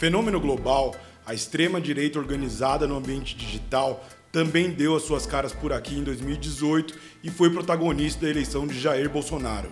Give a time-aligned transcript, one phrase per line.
[0.00, 0.96] Fenômeno global,
[1.26, 6.98] a extrema-direita organizada no ambiente digital também deu as suas caras por aqui em 2018
[7.22, 9.68] e foi protagonista da eleição de Jair Bolsonaro.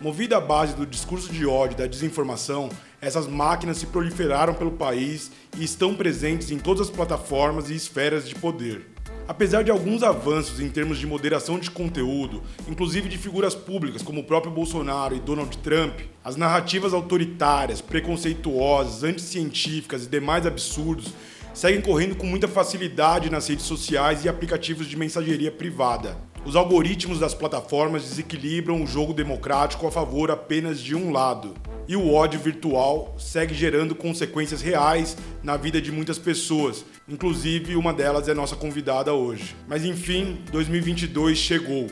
[0.00, 2.68] Movida à base do discurso de ódio e da desinformação,
[3.00, 8.28] essas máquinas se proliferaram pelo país e estão presentes em todas as plataformas e esferas
[8.28, 8.84] de poder.
[9.28, 14.22] Apesar de alguns avanços em termos de moderação de conteúdo, inclusive de figuras públicas como
[14.22, 21.12] o próprio Bolsonaro e Donald Trump, as narrativas autoritárias, preconceituosas, anticientíficas e demais absurdos
[21.52, 26.16] seguem correndo com muita facilidade nas redes sociais e aplicativos de mensageria privada.
[26.48, 31.52] Os algoritmos das plataformas desequilibram o jogo democrático a favor apenas de um lado.
[31.86, 37.92] E o ódio virtual segue gerando consequências reais na vida de muitas pessoas, inclusive uma
[37.92, 39.54] delas é nossa convidada hoje.
[39.68, 41.88] Mas enfim, 2022 chegou.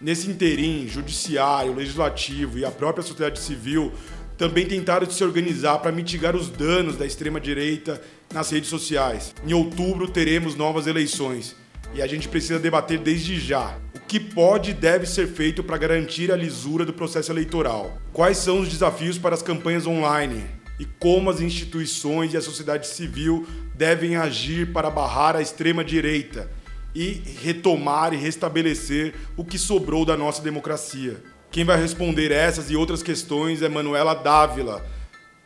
[0.00, 3.92] Nesse interim, judiciário, legislativo e a própria sociedade civil
[4.38, 8.00] também tentaram se organizar para mitigar os danos da extrema-direita
[8.32, 9.34] nas redes sociais.
[9.46, 11.54] Em outubro teremos novas eleições
[11.94, 13.76] e a gente precisa debater desde já
[14.08, 18.00] que pode e deve ser feito para garantir a lisura do processo eleitoral.
[18.10, 20.46] Quais são os desafios para as campanhas online
[20.80, 26.50] e como as instituições e a sociedade civil devem agir para barrar a extrema-direita
[26.94, 31.22] e retomar e restabelecer o que sobrou da nossa democracia.
[31.50, 34.84] Quem vai responder essas e outras questões é Manuela Dávila,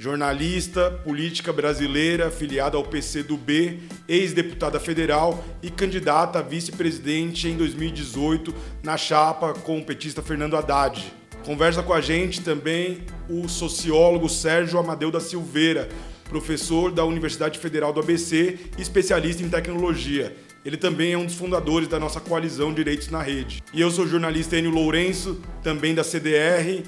[0.03, 8.97] jornalista, política brasileira, filiada ao PCdoB, ex-deputada federal e candidata a vice-presidente em 2018 na
[8.97, 11.05] chapa com o petista Fernando Haddad.
[11.47, 15.89] Conversa com a gente também o sociólogo Sérgio Amadeu da Silveira,
[16.28, 20.36] professor da Universidade Federal do ABC e especialista em tecnologia.
[20.64, 23.62] Ele também é um dos fundadores da nossa coalizão Direitos na Rede.
[23.73, 26.83] E eu sou o jornalista Enio Lourenço, também da CDR.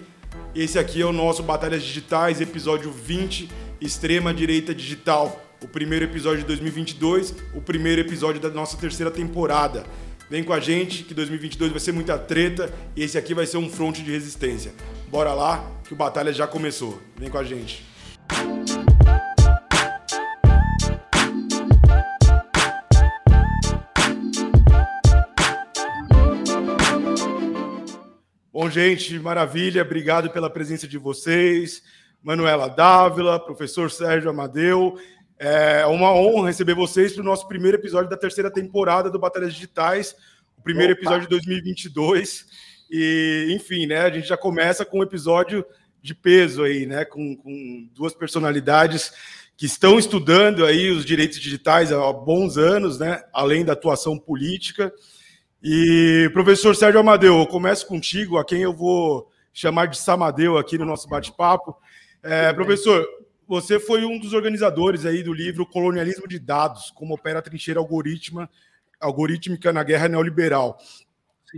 [0.55, 5.43] Esse aqui é o nosso Batalhas Digitais, episódio 20, Extrema Direita Digital.
[5.63, 9.85] O primeiro episódio de 2022, o primeiro episódio da nossa terceira temporada.
[10.31, 13.59] Vem com a gente, que 2022 vai ser muita treta e esse aqui vai ser
[13.59, 14.73] um fronte de resistência.
[15.09, 17.01] Bora lá, que o Batalha já começou.
[17.17, 17.85] Vem com a gente.
[28.65, 29.83] Bom, gente, maravilha.
[29.83, 31.83] Obrigado pela presença de vocês.
[32.23, 34.99] Manuela Dávila, professor Sérgio Amadeu.
[35.39, 39.53] É uma honra receber vocês para o nosso primeiro episódio da terceira temporada do Batalhas
[39.53, 40.17] Digitais,
[40.57, 41.03] o primeiro Opa.
[41.03, 42.47] episódio de 2022.
[42.91, 45.63] E, enfim, né, a gente já começa com um episódio
[46.01, 49.13] de peso aí, né, com, com duas personalidades
[49.59, 54.91] que estão estudando aí os direitos digitais há bons anos, né, além da atuação política.
[55.67, 60.77] E, professor Sérgio Amadeu, eu começo contigo, a quem eu vou chamar de Samadeu aqui
[60.77, 61.75] no nosso bate-papo.
[62.23, 63.03] É, professor,
[63.49, 67.81] você foi um dos organizadores aí do livro Colonialismo de Dados, como opera a trincheira
[67.81, 68.47] algoritma,
[69.01, 70.77] algorítmica na guerra neoliberal,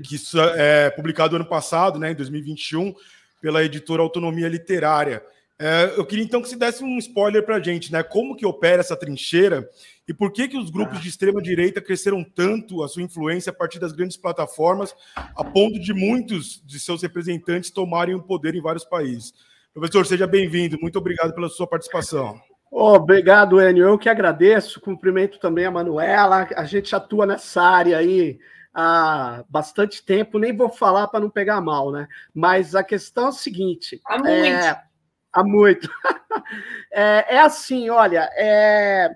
[0.05, 0.17] que
[0.57, 2.95] é publicado ano passado, né, em 2021,
[3.43, 5.21] pela editora Autonomia Literária.
[5.59, 8.03] É, eu queria então que você desse um spoiler para a gente, né?
[8.03, 9.69] Como que opera essa trincheira
[10.07, 13.55] e por que, que os grupos de extrema direita cresceram tanto a sua influência a
[13.55, 18.61] partir das grandes plataformas, a ponto de muitos de seus representantes tomarem o poder em
[18.61, 19.33] vários países?
[19.73, 20.79] Professor, seja bem-vindo.
[20.81, 22.39] Muito obrigado pela sua participação.
[22.71, 23.87] obrigado, Enio.
[23.87, 24.81] Eu que agradeço.
[24.81, 26.49] Cumprimento também a Manuela.
[26.55, 28.39] A gente atua nessa área aí
[28.75, 30.39] há bastante tempo.
[30.39, 32.07] Nem vou falar para não pegar mal, né?
[32.35, 34.01] Mas a questão é a seguinte.
[34.07, 34.31] Há muito.
[34.31, 34.86] É
[35.37, 35.87] Há muito.
[36.91, 39.15] é, é, assim, olha, é,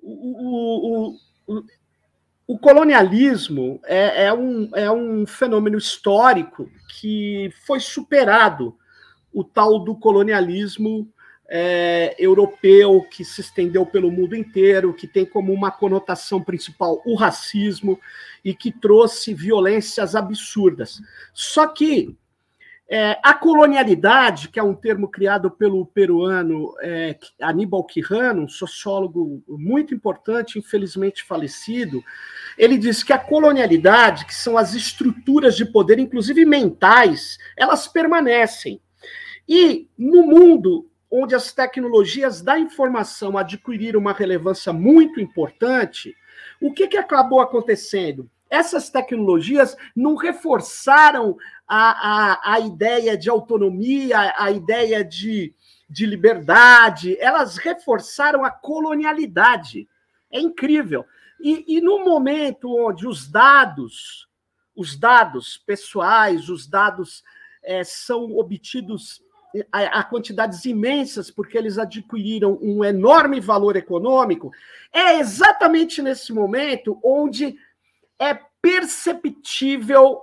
[0.00, 1.16] o,
[1.48, 1.64] o,
[2.46, 6.70] o, colonialismo é, é, um, é um fenômeno histórico
[7.00, 8.78] que foi superado,
[9.34, 11.12] o tal do colonialismo
[11.48, 17.16] é, europeu que se estendeu pelo mundo inteiro, que tem como uma conotação principal o
[17.16, 17.98] racismo
[18.44, 21.00] e que trouxe violências absurdas.
[21.34, 22.16] Só que
[22.90, 29.42] é, a colonialidade, que é um termo criado pelo peruano é, Aníbal Quijano, um sociólogo
[29.46, 32.02] muito importante, infelizmente falecido,
[32.56, 38.80] ele diz que a colonialidade, que são as estruturas de poder, inclusive mentais, elas permanecem.
[39.46, 46.14] E no mundo onde as tecnologias da informação adquiriram uma relevância muito importante,
[46.60, 48.30] o que, que acabou acontecendo?
[48.50, 51.36] Essas tecnologias não reforçaram
[51.66, 55.54] a, a, a ideia de autonomia, a ideia de,
[55.88, 59.88] de liberdade, elas reforçaram a colonialidade.
[60.30, 61.04] É incrível.
[61.40, 64.28] E, e no momento onde os dados,
[64.74, 67.22] os dados pessoais, os dados
[67.62, 69.22] é, são obtidos
[69.72, 74.52] a, a, quantidades imensas, porque eles adquiriram um enorme valor econômico,
[74.92, 77.56] é exatamente nesse momento onde
[78.18, 80.22] é perceptível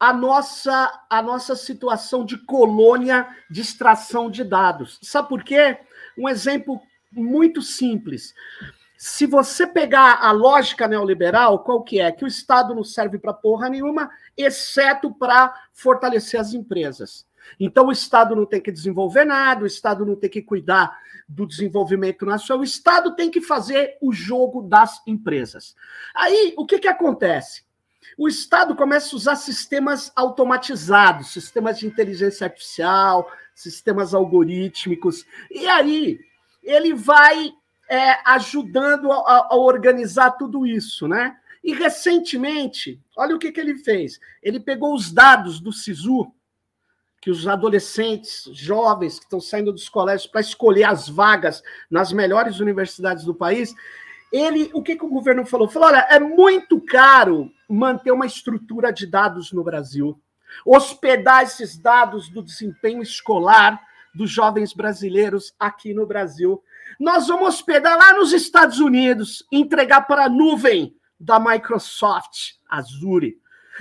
[0.00, 4.98] a nossa, a nossa situação de colônia de extração de dados.
[5.02, 5.78] Sabe por quê?
[6.16, 6.80] Um exemplo
[7.12, 8.34] muito simples.
[8.96, 12.10] Se você pegar a lógica neoliberal, qual que é?
[12.10, 17.26] Que o Estado não serve para porra nenhuma, exceto para fortalecer as empresas.
[17.58, 20.98] Então, o Estado não tem que desenvolver nada, o Estado não tem que cuidar
[21.28, 25.76] do desenvolvimento nacional, o Estado tem que fazer o jogo das empresas.
[26.14, 27.62] Aí, o que, que acontece?
[28.16, 36.18] O Estado começa a usar sistemas automatizados, sistemas de inteligência artificial, sistemas algorítmicos, e aí
[36.62, 37.52] ele vai
[37.88, 41.36] é, ajudando a, a, organizar tudo isso, né?
[41.62, 44.20] E recentemente, olha o que, que ele fez.
[44.42, 46.32] Ele pegou os dados do SISU,
[47.20, 52.60] que os adolescentes, jovens que estão saindo dos colégios para escolher as vagas nas melhores
[52.60, 53.74] universidades do país,
[54.32, 55.68] ele, o que, que o governo falou?
[55.68, 60.20] Falou: olha, é muito caro manter uma estrutura de dados no Brasil,
[60.64, 63.80] hospedar esses dados do desempenho escolar
[64.14, 66.62] dos jovens brasileiros aqui no Brasil.
[66.98, 73.38] Nós vamos hospedar lá nos Estados Unidos, entregar para a nuvem da Microsoft, Azure.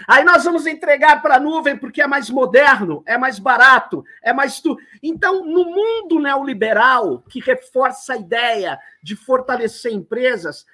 [0.08, 4.34] Aí nós vamos entregar para a nuvem porque é mais moderno, é mais barato, é
[4.34, 4.78] mais tu.
[5.02, 10.66] Então, no mundo neoliberal que reforça a ideia de fortalecer empresas,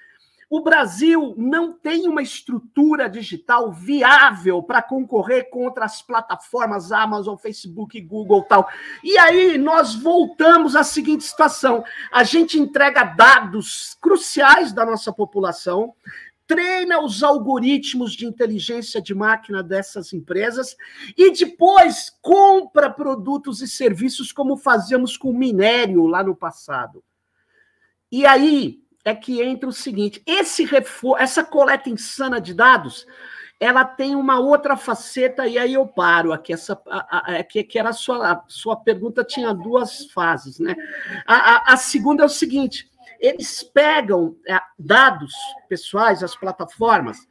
[0.54, 8.00] o Brasil não tem uma estrutura digital viável para concorrer contra as plataformas Amazon, Facebook,
[8.00, 8.68] Google tal.
[9.02, 15.94] E aí nós voltamos à seguinte situação: a gente entrega dados cruciais da nossa população,
[16.46, 20.76] treina os algoritmos de inteligência de máquina dessas empresas
[21.16, 27.02] e depois compra produtos e serviços como fazíamos com minério lá no passado.
[28.10, 33.06] E aí é que entra o seguinte: esse refor essa coleta insana de dados,
[33.58, 37.78] ela tem uma outra faceta e aí eu paro aqui essa a, a, que, que
[37.78, 40.74] era a sua a sua pergunta tinha duas fases, né?
[41.26, 42.90] A, a, a segunda é o seguinte:
[43.24, 45.32] eles pegam é, dados
[45.68, 47.26] pessoais, as plataformas,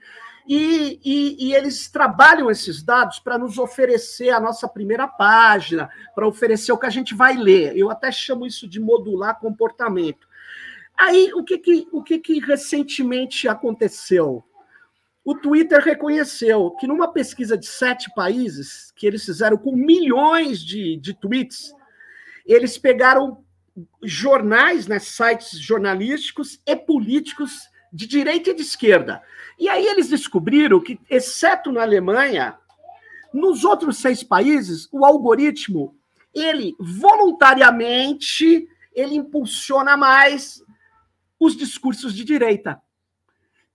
[0.48, 6.28] e, e, e, eles trabalham esses dados para nos oferecer a nossa primeira página, para
[6.28, 7.78] oferecer o que a gente vai ler.
[7.78, 10.28] Eu até chamo isso de modular comportamento.
[10.98, 14.44] Aí, o que, que, o que, que recentemente aconteceu?
[15.24, 20.98] O Twitter reconheceu que numa pesquisa de sete países, que eles fizeram com milhões de,
[20.98, 21.74] de tweets,
[22.46, 23.43] eles pegaram
[24.04, 29.22] jornais, né, sites jornalísticos e políticos de direita e de esquerda.
[29.60, 32.58] E aí eles descobriram que, exceto na Alemanha,
[33.34, 35.96] nos outros seis países, o algoritmo,
[36.34, 40.64] ele voluntariamente, ele impulsiona mais
[41.40, 42.82] os discursos de direita.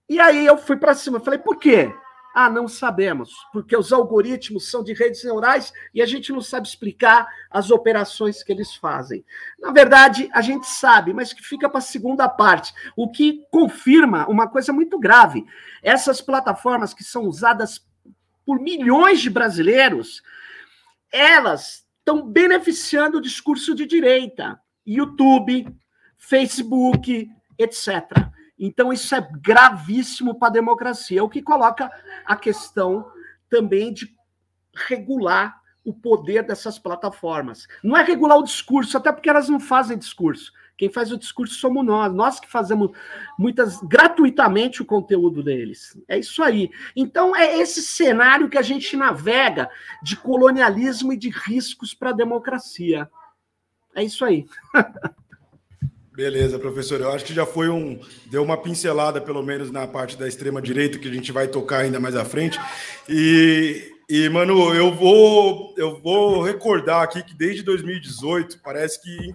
[0.07, 1.93] E aí eu fui para cima, falei, por quê?
[2.33, 6.67] Ah, não sabemos, porque os algoritmos são de redes neurais e a gente não sabe
[6.67, 9.25] explicar as operações que eles fazem.
[9.59, 14.27] Na verdade, a gente sabe, mas que fica para a segunda parte, o que confirma
[14.29, 15.43] uma coisa muito grave.
[15.81, 17.83] Essas plataformas que são usadas
[18.45, 20.21] por milhões de brasileiros,
[21.11, 24.59] elas estão beneficiando o discurso de direita.
[24.85, 25.67] YouTube,
[26.17, 28.29] Facebook, etc.
[28.59, 31.89] Então, isso é gravíssimo para a democracia, o que coloca
[32.25, 33.09] a questão
[33.49, 34.13] também de
[34.75, 37.67] regular o poder dessas plataformas.
[37.83, 40.51] Não é regular o discurso, até porque elas não fazem discurso.
[40.77, 42.91] Quem faz o discurso somos nós, nós que fazemos
[43.37, 46.01] muitas gratuitamente o conteúdo deles.
[46.07, 46.69] É isso aí.
[46.95, 49.69] Então é esse cenário que a gente navega
[50.01, 53.09] de colonialismo e de riscos para a democracia.
[53.93, 54.45] É isso aí.
[56.19, 56.99] Beleza, professor.
[56.99, 57.97] Eu acho que já foi um.
[58.25, 61.97] Deu uma pincelada, pelo menos, na parte da extrema-direita, que a gente vai tocar ainda
[61.97, 62.59] mais à frente.
[63.07, 69.33] E, e, mano, eu vou, eu vou recordar aqui que desde 2018 parece que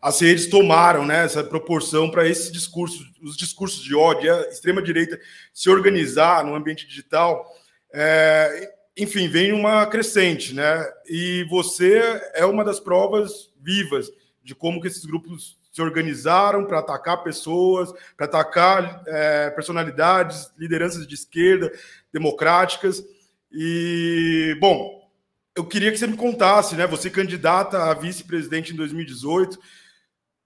[0.00, 5.18] as redes tomaram né, essa proporção para esse discurso, os discursos de ódio, a extrema-direita
[5.52, 7.44] se organizar no ambiente digital.
[7.92, 10.88] É, enfim, vem uma crescente, né?
[11.08, 14.12] E você é uma das provas vivas
[14.44, 21.04] de como que esses grupos se organizaram para atacar pessoas, para atacar é, personalidades, lideranças
[21.04, 21.72] de esquerda,
[22.12, 23.04] democráticas.
[23.50, 25.10] E, bom,
[25.56, 26.86] eu queria que você me contasse, né?
[26.86, 29.58] Você candidata a vice-presidente em 2018.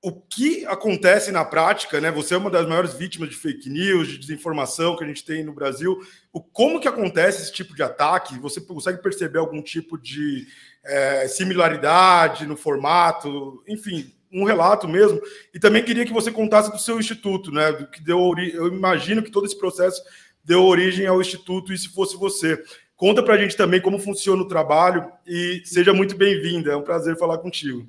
[0.02, 2.10] O que acontece na prática, né?
[2.10, 5.44] Você é uma das maiores vítimas de fake news, de desinformação que a gente tem
[5.44, 6.00] no Brasil.
[6.32, 8.38] O como que acontece esse tipo de ataque?
[8.38, 10.46] Você consegue perceber algum tipo de
[10.82, 15.20] é, similaridade no formato, enfim, um relato mesmo.
[15.54, 17.72] E também queria que você contasse do seu instituto, né?
[17.72, 18.18] Do que deu
[18.52, 20.02] Eu imagino que todo esse processo
[20.44, 22.62] deu origem ao instituto e se fosse você.
[22.96, 26.72] Conta para a gente também como funciona o trabalho e seja muito bem-vinda.
[26.72, 27.86] É um prazer falar contigo.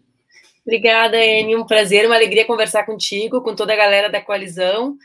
[0.66, 1.56] Obrigada, Eni.
[1.56, 4.98] Um prazer, uma alegria conversar contigo, com toda a galera da coalizão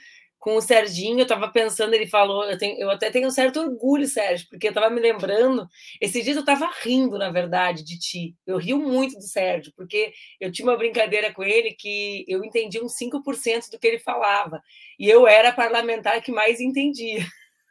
[0.44, 3.60] com o Serginho, eu estava pensando, ele falou, eu, tenho, eu, até tenho um certo
[3.60, 5.66] orgulho, Sérgio, porque eu estava me lembrando,
[5.98, 8.36] esses dias eu estava rindo, na verdade, de ti.
[8.46, 12.78] Eu rio muito do Sérgio, porque eu tinha uma brincadeira com ele que eu entendi
[12.78, 14.60] uns 5% do que ele falava,
[14.98, 17.24] e eu era a parlamentar que mais entendia.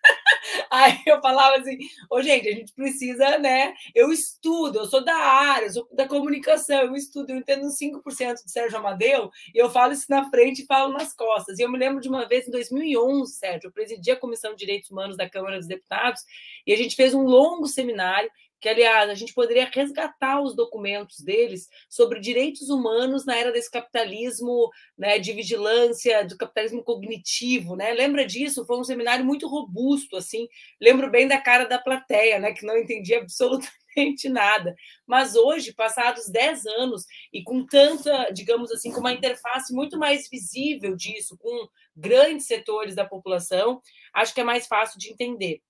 [0.69, 1.77] Aí eu falava assim,
[2.09, 3.73] ô gente, a gente precisa, né?
[3.93, 8.51] Eu estudo, eu sou da área, sou da comunicação, eu estudo, eu entendo 5% de
[8.51, 11.59] Sérgio Amadeu, e eu falo isso na frente e falo nas costas.
[11.59, 14.57] E eu me lembro de uma vez, em 2011, Sérgio, eu presidi a Comissão de
[14.57, 16.21] Direitos Humanos da Câmara dos Deputados,
[16.65, 18.29] e a gente fez um longo seminário
[18.63, 23.69] que, aliás, a gente poderia resgatar os documentos deles sobre direitos humanos na era desse
[23.69, 27.75] capitalismo né, de vigilância, do capitalismo cognitivo.
[27.75, 27.91] Né?
[27.91, 28.65] Lembra disso?
[28.65, 30.47] Foi um seminário muito robusto, assim.
[30.79, 34.73] Lembro bem da cara da plateia, né, que não entendia absolutamente nada.
[35.05, 37.03] Mas hoje, passados 10 anos,
[37.33, 42.95] e com tanta, digamos assim, com uma interface muito mais visível disso, com grandes setores
[42.95, 43.81] da população,
[44.13, 45.61] acho que é mais fácil de entender.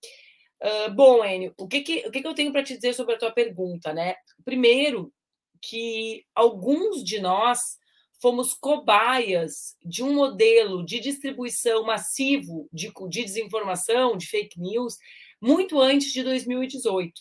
[0.95, 3.17] Bom, Enio, o que, que, o que, que eu tenho para te dizer sobre a
[3.17, 4.15] tua pergunta, né?
[4.45, 5.11] Primeiro,
[5.61, 7.77] que alguns de nós
[8.21, 14.97] fomos cobaias de um modelo de distribuição massivo de, de desinformação, de fake news,
[15.41, 17.13] muito antes de 2018.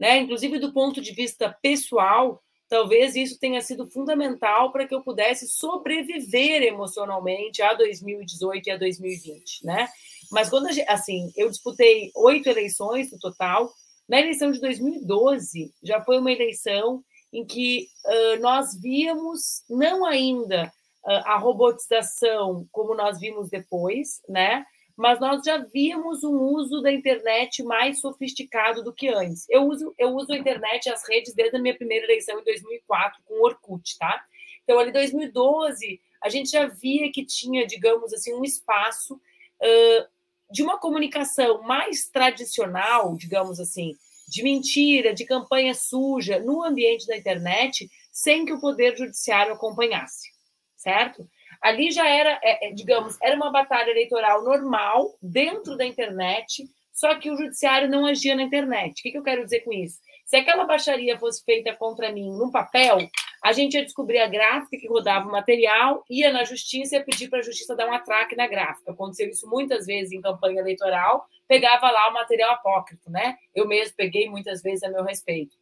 [0.00, 0.18] Né?
[0.18, 5.48] Inclusive, do ponto de vista pessoal, talvez isso tenha sido fundamental para que eu pudesse
[5.48, 9.88] sobreviver emocionalmente a 2018 e a 2020, né?
[10.30, 13.72] Mas quando gente, assim, eu disputei oito eleições no total.
[14.08, 20.72] Na eleição de 2012 já foi uma eleição em que uh, nós víamos não ainda
[21.04, 24.64] uh, a robotização como nós vimos depois, né?
[24.96, 29.46] Mas nós já víamos um uso da internet mais sofisticado do que antes.
[29.48, 33.22] Eu uso, eu uso a internet as redes desde a minha primeira eleição em 2004
[33.24, 34.24] com o Orkut, tá?
[34.64, 40.08] Então, ali em 2012, a gente já via que tinha, digamos assim, um espaço uh,
[40.50, 43.94] de uma comunicação mais tradicional, digamos assim,
[44.28, 50.28] de mentira, de campanha suja no ambiente da internet, sem que o poder judiciário acompanhasse,
[50.76, 51.28] certo?
[51.62, 57.14] Ali já era, é, é, digamos, era uma batalha eleitoral normal dentro da internet, só
[57.14, 59.00] que o judiciário não agia na internet.
[59.00, 59.98] O que, que eu quero dizer com isso?
[60.26, 62.98] Se aquela baixaria fosse feita contra mim num papel,
[63.42, 67.04] a gente ia descobrir a gráfica que rodava o material, ia na justiça e ia
[67.04, 68.92] pedir para a justiça dar um atraque na gráfica.
[68.92, 73.36] Aconteceu isso muitas vezes em campanha eleitoral, pegava lá o material apócrifo, né?
[73.54, 75.56] Eu mesmo peguei muitas vezes a meu respeito.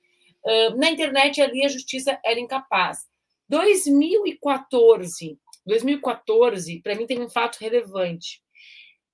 [0.76, 3.06] Na internet, ali a justiça era incapaz.
[3.48, 8.42] 2014, 2014, para mim tem um fato relevante.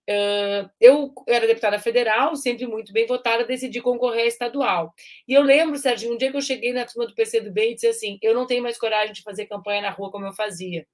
[0.06, 4.92] Eu era deputada federal, sempre muito bem votada, decidi concorrer a estadual.
[5.28, 7.87] E eu lembro, Sérgio, um dia que eu cheguei na turma do PCdoB e disse
[7.87, 10.87] assim: eu não tenho mais coragem de fazer campanha na rua como eu fazia.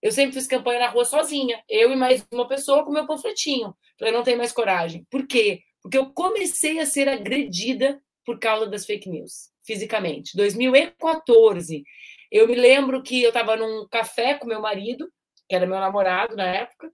[0.00, 3.74] Eu sempre fiz campanha na rua sozinha, eu e mais uma pessoa com meu panfletinho.
[3.98, 5.04] Falei, não tenho mais coragem.
[5.10, 5.62] Por quê?
[5.82, 10.36] Porque eu comecei a ser agredida por causa das fake news, fisicamente.
[10.36, 11.82] 2014,
[12.30, 15.10] eu me lembro que eu estava num café com meu marido,
[15.48, 16.92] que era meu namorado na época,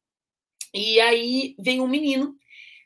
[0.75, 2.35] e aí veio um menino,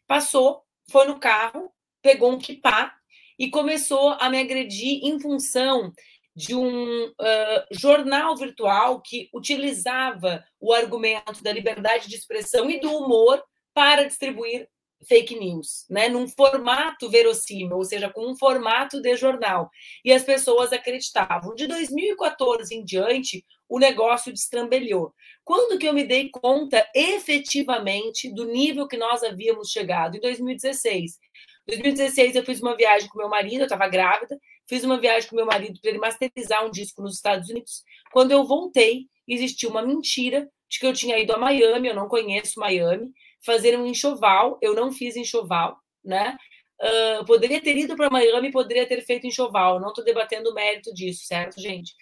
[0.06, 2.94] passou, foi no carro, pegou um kipá
[3.38, 5.92] e começou a me agredir em função
[6.36, 12.92] de um uh, jornal virtual que utilizava o argumento da liberdade de expressão e do
[12.92, 13.42] humor
[13.74, 14.68] para distribuir
[15.06, 19.70] fake news, né, num formato verossímil, ou seja, com um formato de jornal.
[20.04, 21.54] E as pessoas acreditavam.
[21.54, 25.12] De 2014 em diante, o negócio destrambelhou.
[25.44, 30.16] Quando que eu me dei conta efetivamente do nível que nós havíamos chegado?
[30.16, 31.18] Em 2016.
[31.66, 35.28] Em 2016 eu fiz uma viagem com meu marido, eu estava grávida, fiz uma viagem
[35.28, 37.82] com meu marido para ele masterizar um disco nos Estados Unidos.
[38.10, 42.08] Quando eu voltei, existiu uma mentira de que eu tinha ido a Miami, eu não
[42.08, 43.10] conheço Miami,
[43.44, 46.36] fazer um enxoval, eu não fiz enxoval, né?
[46.80, 50.92] Uh, poderia ter ido para Miami, poderia ter feito enxoval, não estou debatendo o mérito
[50.94, 51.92] disso, certo, gente?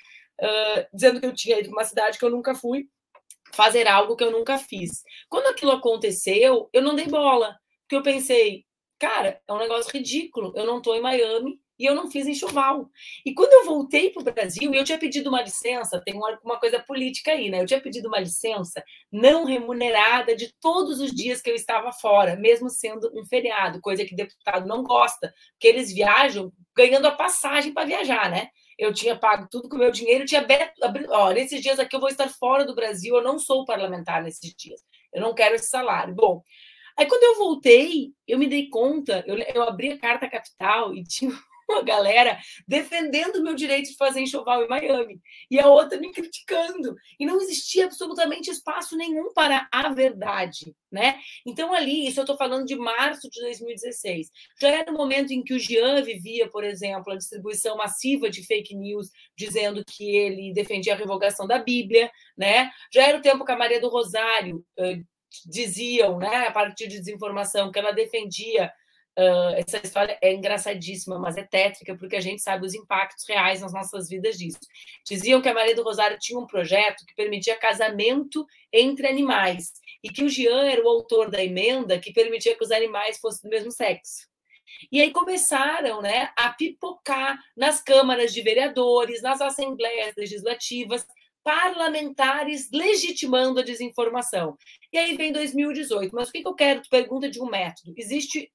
[0.41, 2.89] Uh, dizendo que eu tinha ido para uma cidade que eu nunca fui,
[3.53, 5.03] fazer algo que eu nunca fiz.
[5.29, 8.65] Quando aquilo aconteceu, eu não dei bola, porque eu pensei,
[8.99, 12.89] cara, é um negócio ridículo, eu não estou em Miami, e eu não fiz enxoval.
[13.25, 16.59] E quando eu voltei para o Brasil, eu tinha pedido uma licença, tem uma, uma
[16.59, 17.61] coisa política aí, né?
[17.61, 22.37] Eu tinha pedido uma licença não remunerada de todos os dias que eu estava fora,
[22.37, 27.73] mesmo sendo um feriado, coisa que deputado não gosta, porque eles viajam ganhando a passagem
[27.73, 28.49] para viajar, né?
[28.79, 30.75] Eu tinha pago tudo com o meu dinheiro, tinha aberto,
[31.11, 34.55] ó, nesses dias aqui eu vou estar fora do Brasil, eu não sou parlamentar nesses
[34.55, 34.81] dias,
[35.13, 36.15] eu não quero esse salário.
[36.15, 36.43] Bom,
[36.97, 41.03] aí quando eu voltei, eu me dei conta, eu, eu abri a carta capital e
[41.05, 41.33] tinha
[41.69, 45.21] uma galera defendendo o meu direito de fazer enxoval em Miami
[45.51, 46.95] e a outra me criticando.
[47.19, 51.19] E não existia absolutamente espaço nenhum para a verdade, né?
[51.45, 54.31] Então, ali, isso eu estou falando de março de 2016.
[54.61, 58.45] Já era o momento em que o Jean vivia, por exemplo, a distribuição massiva de
[58.47, 62.71] fake news dizendo que ele defendia a revogação da Bíblia, né?
[62.93, 65.05] Já era o tempo que a Maria do Rosário uh,
[65.45, 68.73] diziam, né, a partir de desinformação, que ela defendia
[69.19, 73.63] Uh, essa história é engraçadíssima, mas é tétrica, porque a gente sabe os impactos reais
[73.63, 74.59] nas nossas vidas disso.
[75.07, 79.73] Diziam que a Maria do Rosário tinha um projeto que permitia casamento entre animais,
[80.05, 83.49] e que o Jean era o autor da emenda que permitia que os animais fossem
[83.49, 84.29] do mesmo sexo.
[84.93, 91.07] E aí começaram né, a pipocar nas câmaras de vereadores, nas assembleias legislativas,
[91.43, 94.57] parlamentares legitimando a desinformação.
[94.93, 96.15] E aí vem 2018.
[96.15, 96.83] Mas o que eu quero?
[96.83, 97.95] Tu pergunta de um método.
[97.97, 98.51] Existe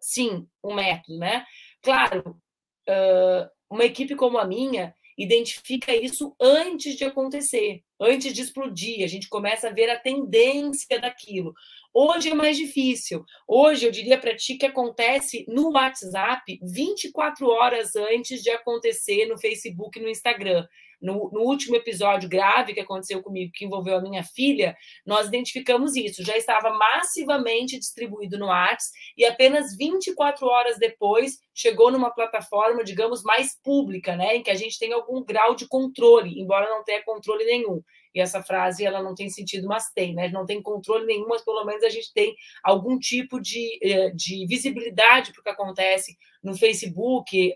[0.00, 1.44] sim, um método, né?
[1.82, 2.40] Claro,
[2.88, 9.02] uh, uma equipe como a minha identifica isso antes de acontecer, antes de explodir.
[9.02, 11.54] A gente começa a ver a tendência daquilo.
[11.92, 13.24] Hoje é mais difícil.
[13.48, 19.38] Hoje eu diria para ti que acontece no WhatsApp 24 horas antes de acontecer no
[19.38, 20.66] Facebook e no Instagram
[21.00, 25.94] no, no, último episódio grave que aconteceu comigo, que envolveu a minha filha, nós identificamos
[25.94, 26.24] isso.
[26.24, 33.22] Já estava massivamente distribuído no Whats e apenas 24 horas depois chegou numa plataforma, digamos,
[33.22, 37.02] mais pública, né, em que a gente tem algum grau de controle, embora não tenha
[37.04, 37.82] controle nenhum.
[38.14, 40.30] E essa frase ela não tem sentido, mas tem, né?
[40.30, 42.34] Não tem controle nenhum, mas pelo menos a gente tem
[42.64, 47.54] algum tipo de, eh, de visibilidade para o que acontece no Facebook,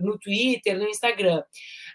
[0.00, 1.42] no Twitter, no Instagram.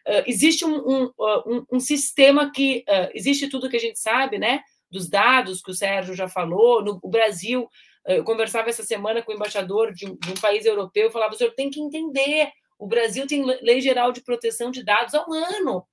[0.07, 4.38] Uh, existe um, um, um, um, sistema que uh, existe tudo que a gente sabe,
[4.38, 4.62] né?
[4.91, 6.83] Dos dados que o Sérgio já falou.
[6.83, 10.65] No Brasil, uh, eu conversava essa semana com o embaixador de um, de um país
[10.65, 14.83] europeu, falava: o senhor tem que entender, o Brasil tem lei geral de proteção de
[14.83, 15.85] dados há um ano.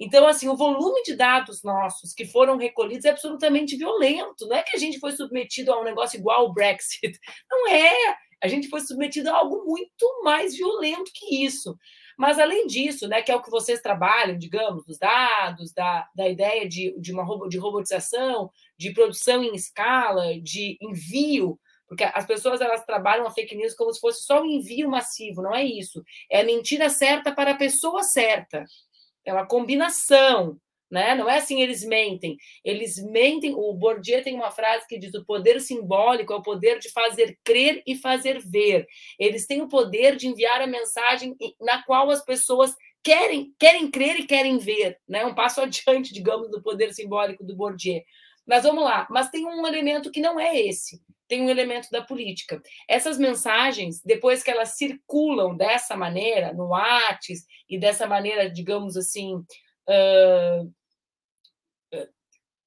[0.00, 4.48] Então, assim, o volume de dados nossos que foram recolhidos é absolutamente violento.
[4.48, 7.18] Não é que a gente foi submetido a um negócio igual ao Brexit.
[7.50, 8.16] Não é.
[8.42, 11.76] A gente foi submetido a algo muito mais violento que isso.
[12.20, 16.28] Mas, além disso, né, que é o que vocês trabalham, digamos, dos dados, da, da
[16.28, 22.60] ideia de, de uma de robotização, de produção em escala, de envio, porque as pessoas
[22.60, 26.04] elas trabalham a fake news como se fosse só um envio massivo, não é isso.
[26.30, 28.66] É a mentira certa para a pessoa certa.
[29.24, 30.58] É uma combinação
[30.90, 31.14] né?
[31.14, 32.36] Não é assim eles mentem.
[32.64, 33.54] Eles mentem.
[33.54, 37.38] O Bourdieu tem uma frase que diz: o poder simbólico é o poder de fazer
[37.44, 38.86] crer e fazer ver.
[39.18, 44.20] Eles têm o poder de enviar a mensagem na qual as pessoas querem querem crer
[44.20, 45.24] e querem ver, né?
[45.24, 48.02] Um passo adiante, digamos, do poder simbólico do Bourdieu.
[48.46, 49.06] Mas vamos lá.
[49.10, 51.00] Mas tem um elemento que não é esse.
[51.28, 52.60] Tem um elemento da política.
[52.88, 59.36] Essas mensagens, depois que elas circulam dessa maneira no Whats e dessa maneira, digamos assim,
[59.36, 60.72] uh,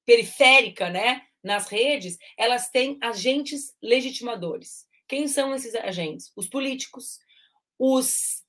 [0.06, 4.86] periférica, né, nas redes, elas têm agentes legitimadores.
[5.08, 6.32] Quem são esses agentes?
[6.36, 7.20] Os políticos,
[7.78, 8.44] os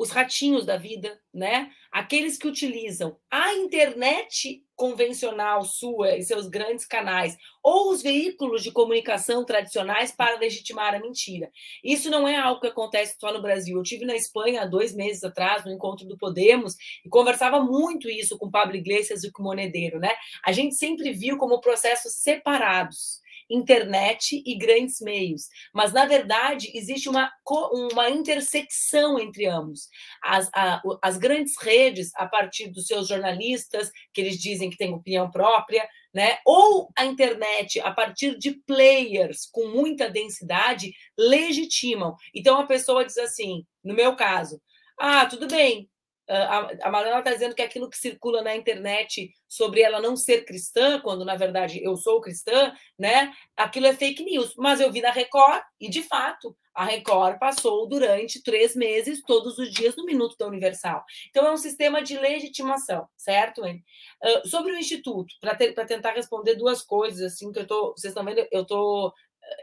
[0.00, 1.74] os ratinhos da vida, né?
[1.90, 8.70] Aqueles que utilizam a internet convencional sua e seus grandes canais, ou os veículos de
[8.70, 11.50] comunicação tradicionais para legitimar a mentira.
[11.82, 13.76] Isso não é algo que acontece só no Brasil.
[13.76, 18.08] Eu tive na Espanha há dois meses atrás, no encontro do Podemos, e conversava muito
[18.08, 20.14] isso com Pablo Iglesias e com o Monedeiro, né?
[20.46, 25.48] A gente sempre viu como processos separados internet e grandes meios.
[25.72, 27.30] Mas, na verdade, existe uma,
[27.72, 29.88] uma intersecção entre ambos.
[30.22, 34.92] As, a, as grandes redes, a partir dos seus jornalistas, que eles dizem que têm
[34.92, 36.38] opinião própria, né?
[36.44, 42.16] ou a internet, a partir de players com muita densidade, legitimam.
[42.34, 44.60] Então, a pessoa diz assim, no meu caso,
[44.98, 45.88] ah, tudo bem,
[46.34, 50.44] a, a Manuela está dizendo que aquilo que circula na internet sobre ela não ser
[50.44, 53.32] cristã, quando na verdade eu sou cristã, né?
[53.56, 54.54] Aquilo é fake news.
[54.56, 59.58] Mas eu vi na Record e, de fato, a Record passou durante três meses, todos
[59.58, 61.02] os dias, no Minuto da Universal.
[61.30, 63.62] Então, é um sistema de legitimação, certo?
[63.62, 67.92] Uh, sobre o Instituto, para tentar responder duas coisas, assim, que eu tô.
[67.96, 69.12] Vocês estão vendo, eu estou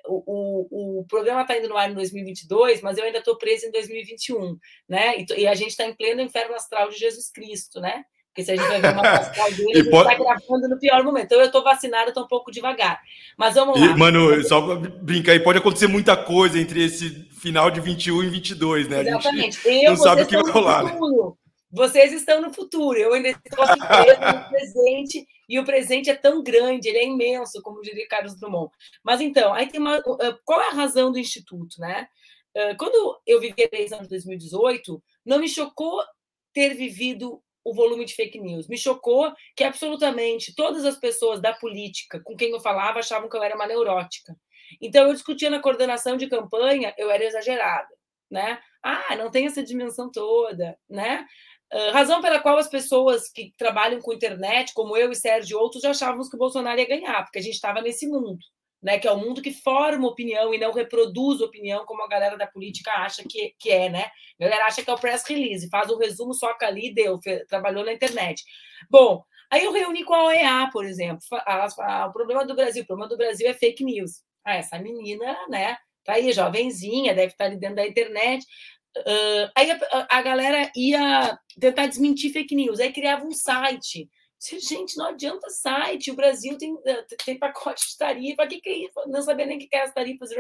[0.08, 3.66] o, o, o programa está indo no ar em 2022, mas eu ainda estou preso
[3.66, 5.18] em 2021, né?
[5.18, 8.04] E, e a gente está em pleno inferno astral de Jesus Cristo, né?
[8.30, 10.24] Porque se a gente vai ver uma astral dele, a gente está pode...
[10.24, 11.26] gravando no pior momento.
[11.26, 13.00] Então eu estou vacinada, estou um pouco devagar.
[13.38, 13.88] Mas vamos lá.
[13.88, 18.30] E, mano, só brincar aí, pode acontecer muita coisa entre esse final de 21 e
[18.30, 19.02] 22, né?
[19.02, 19.68] Exatamente.
[19.68, 20.84] A gente eu, não sabe o que vai rolar.
[20.84, 20.98] Né?
[21.72, 26.16] vocês estão no futuro, eu ainda estou aqui preso no presente, e o presente é
[26.16, 28.72] tão grande, ele é imenso, como diria Carlos Drummond.
[29.04, 30.02] Mas então, aí tem uma.
[30.44, 32.08] Qual é a razão do Instituto, né?
[32.78, 36.02] Quando eu vivi a eleição de 2018, não me chocou
[36.54, 38.68] ter vivido o volume de fake news.
[38.68, 43.36] Me chocou que absolutamente todas as pessoas da política com quem eu falava achavam que
[43.36, 44.38] eu era uma neurótica.
[44.80, 47.90] Então eu discutia na coordenação de campanha, eu era exagerada,
[48.30, 48.60] né?
[48.82, 51.26] Ah, não tem essa dimensão toda, né?
[51.74, 55.60] Uh, razão pela qual as pessoas que trabalham com internet, como eu e Sérgio e
[55.60, 58.38] outros, já achávamos que o Bolsonaro ia ganhar, porque a gente estava nesse mundo
[58.86, 62.38] né, que é o mundo que forma opinião e não reproduz opinião, como a galera
[62.38, 64.12] da política acha que, que é, né?
[64.40, 67.84] A galera acha que é o press release, faz um resumo, soca ali deu, trabalhou
[67.84, 68.44] na internet.
[68.88, 71.20] Bom, aí eu reuni com a OEA, por exemplo.
[71.32, 74.22] A, a, o problema do Brasil, o problema do Brasil é fake news.
[74.46, 78.46] Ah, essa menina, né, tá aí, jovenzinha, deve estar ali dentro da internet.
[78.98, 84.10] Uh, aí a, a galera ia tentar desmentir fake news, aí criava um site
[84.60, 86.12] Gente, não adianta site.
[86.12, 88.44] O Brasil tem, eh, tem pacote de tarifa.
[88.44, 88.94] O que, que é isso?
[89.08, 90.30] Não sabia nem o que é as tarifas.
[90.32, 90.36] O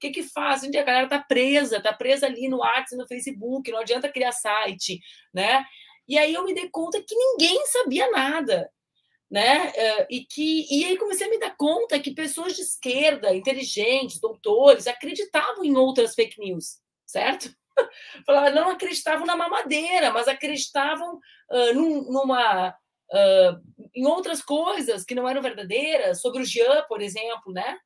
[0.00, 0.64] que, que faz?
[0.64, 3.70] A galera tá presa, tá presa ali no WhatsApp, no Facebook.
[3.70, 5.00] Não adianta criar site,
[5.32, 5.64] né?
[6.08, 8.70] E aí eu me dei conta que ninguém sabia nada,
[9.30, 9.72] né?
[10.10, 14.86] E que e aí comecei a me dar conta que pessoas de esquerda, inteligentes, doutores,
[14.86, 17.50] acreditavam em outras fake news, certo?
[18.24, 21.16] Falavam, não acreditavam na mamadeira, mas acreditavam
[21.50, 27.00] uh, num, numa uh, em outras coisas que não eram verdadeiras, sobre o Jean, por
[27.00, 27.78] exemplo, né?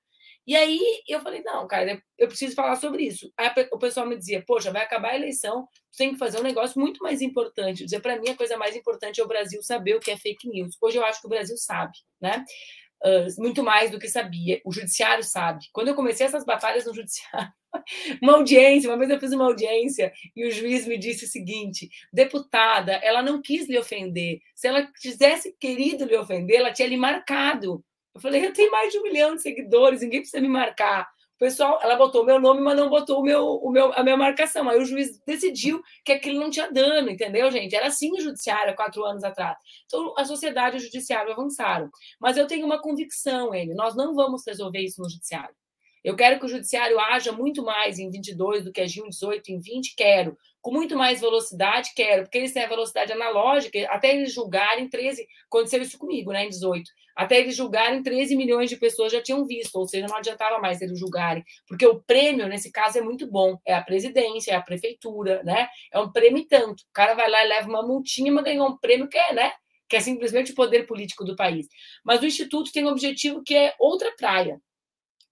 [0.46, 3.30] E aí eu falei, não, cara, eu preciso falar sobre isso.
[3.36, 6.42] Aí o pessoal me dizia, poxa, vai acabar a eleição, você tem que fazer um
[6.42, 7.84] negócio muito mais importante.
[7.84, 10.48] Dizer, para mim, a coisa mais importante é o Brasil saber o que é fake
[10.48, 10.76] news.
[10.80, 12.44] Hoje eu acho que o Brasil sabe, né?
[13.02, 14.60] Uh, muito mais do que sabia.
[14.64, 15.66] O judiciário sabe.
[15.72, 17.50] Quando eu comecei essas batalhas no judiciário,
[18.22, 21.88] uma audiência, uma vez eu fiz uma audiência e o juiz me disse o seguinte:
[22.12, 24.40] deputada, ela não quis lhe ofender.
[24.54, 27.82] Se ela tivesse querido lhe ofender, ela tinha lhe marcado.
[28.14, 31.08] Eu falei, eu tenho mais de um milhão de seguidores, ninguém precisa me marcar.
[31.40, 34.16] Pessoal, ela botou o meu nome, mas não botou o meu, o meu, a minha
[34.16, 34.68] marcação.
[34.68, 37.74] Aí o juiz decidiu que aquilo não tinha dano, entendeu, gente?
[37.74, 39.56] Era assim o judiciário há quatro anos atrás.
[39.86, 41.88] Então, a sociedade e o judiciário avançaram.
[42.20, 45.54] Mas eu tenho uma convicção, ele, nós não vamos resolver isso no judiciário.
[46.04, 49.50] Eu quero que o judiciário haja muito mais em 22 do que agiu em 18,
[49.50, 50.36] em 20, quero.
[50.60, 55.26] Com muito mais velocidade, quero, porque eles têm a velocidade analógica, até eles julgarem 13,
[55.46, 56.90] aconteceu isso comigo, né, em 18.
[57.20, 60.80] Até eles julgarem 13 milhões de pessoas já tinham visto, ou seja, não adiantava mais
[60.80, 64.62] eles julgarem, porque o prêmio nesse caso é muito bom, é a presidência, é a
[64.62, 65.68] prefeitura, né?
[65.92, 66.80] É um prêmio tanto.
[66.80, 69.52] O cara vai lá e leva uma multinha, mas ganhou um prêmio que é, né?
[69.86, 71.66] Que é simplesmente o poder político do país.
[72.02, 74.58] Mas o instituto tem um objetivo que é outra praia,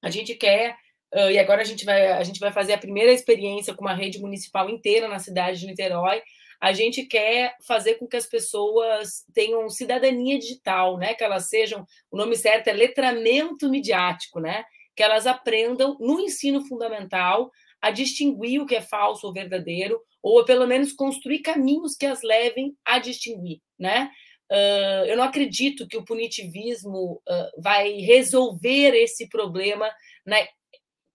[0.03, 0.77] a gente quer
[1.15, 3.95] Uh, e agora a gente, vai, a gente vai fazer a primeira experiência com uma
[3.95, 6.21] rede municipal inteira na cidade de Niterói.
[6.61, 11.15] A gente quer fazer com que as pessoas tenham cidadania digital, né?
[11.15, 14.65] Que elas sejam, o nome certo é letramento midiático, né?
[14.97, 20.45] Que elas aprendam no ensino fundamental a distinguir o que é falso ou verdadeiro, ou
[20.45, 24.11] pelo menos construir caminhos que as levem a distinguir, né?
[24.51, 29.91] Uh, eu não acredito que o punitivismo uh, vai resolver esse problema.
[30.25, 30.47] Né?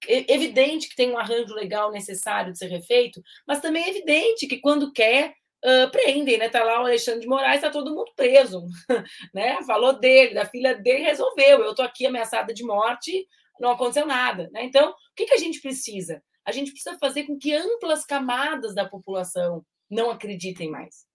[0.07, 4.59] Evidente que tem um arranjo legal necessário de ser refeito, mas também é evidente que
[4.59, 5.33] quando quer,
[5.65, 6.49] uh, prendem, né?
[6.49, 8.65] Tá lá o Alexandre de Moraes, está todo mundo preso,
[9.33, 9.61] né?
[9.63, 11.63] Falou dele, da filha dele, resolveu.
[11.63, 13.27] Eu estou aqui ameaçada de morte,
[13.59, 14.63] não aconteceu nada, né?
[14.63, 16.21] Então, o que, que a gente precisa?
[16.45, 21.05] A gente precisa fazer com que amplas camadas da população não acreditem mais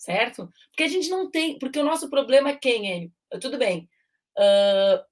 [0.00, 0.48] certo?
[0.70, 3.12] Porque a gente não tem, porque o nosso problema é quem, Enio?
[3.40, 3.88] Tudo bem.
[4.36, 5.04] Uh,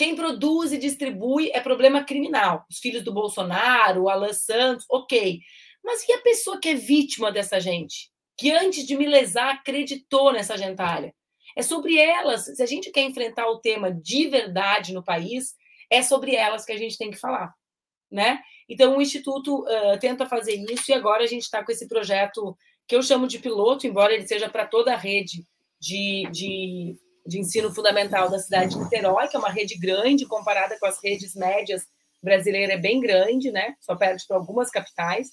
[0.00, 2.64] quem produz e distribui é problema criminal.
[2.70, 5.40] Os filhos do Bolsonaro, o Alan Santos, ok.
[5.84, 8.10] Mas e a pessoa que é vítima dessa gente?
[8.34, 11.14] Que antes de me lesar acreditou nessa gentalha?
[11.54, 12.46] É sobre elas.
[12.46, 15.54] Se a gente quer enfrentar o tema de verdade no país,
[15.90, 17.52] é sobre elas que a gente tem que falar,
[18.10, 18.40] né?
[18.66, 22.56] Então o Instituto uh, tenta fazer isso e agora a gente está com esse projeto
[22.88, 25.44] que eu chamo de piloto, embora ele seja para toda a rede
[25.78, 30.78] de, de, de ensino fundamental da cidade de Niterói, que é uma rede grande comparada
[30.78, 31.86] com as redes médias
[32.22, 33.74] brasileiras, é bem grande, né?
[33.80, 35.28] Só perde para algumas capitais,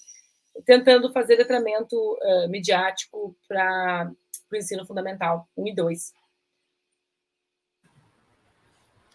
[0.64, 4.10] tentando fazer letramento uh, midiático para
[4.52, 6.12] o ensino fundamental 1 e 2.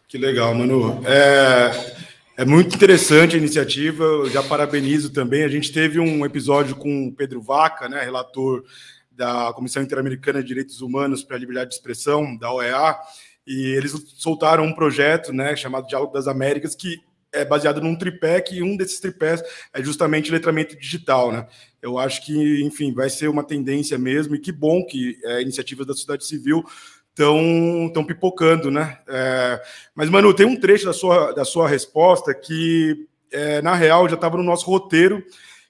[0.07, 1.01] Que legal, Manu.
[1.07, 2.13] É...
[2.35, 5.43] É muito interessante a iniciativa, eu já parabenizo também.
[5.43, 8.63] A gente teve um episódio com o Pedro Vaca, né, relator
[9.15, 12.97] da Comissão Interamericana de Direitos Humanos para a Liberdade de Expressão, da OEA,
[13.45, 16.97] e eles soltaram um projeto né, chamado Diálogo das Américas, que
[17.33, 21.47] é baseado num tripé, que um desses tripés é justamente letramento digital, né?
[21.81, 25.87] Eu acho que, enfim, vai ser uma tendência mesmo, e que bom que é, iniciativas
[25.87, 26.63] da sociedade civil
[27.09, 28.99] estão tão pipocando, né?
[29.07, 29.61] É,
[29.95, 34.15] mas, Manu, tem um trecho da sua, da sua resposta que, é, na real, já
[34.15, 35.23] estava no nosso roteiro,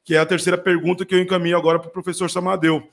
[0.03, 2.83] que é a terceira pergunta que eu encaminho agora para o professor Samadeu.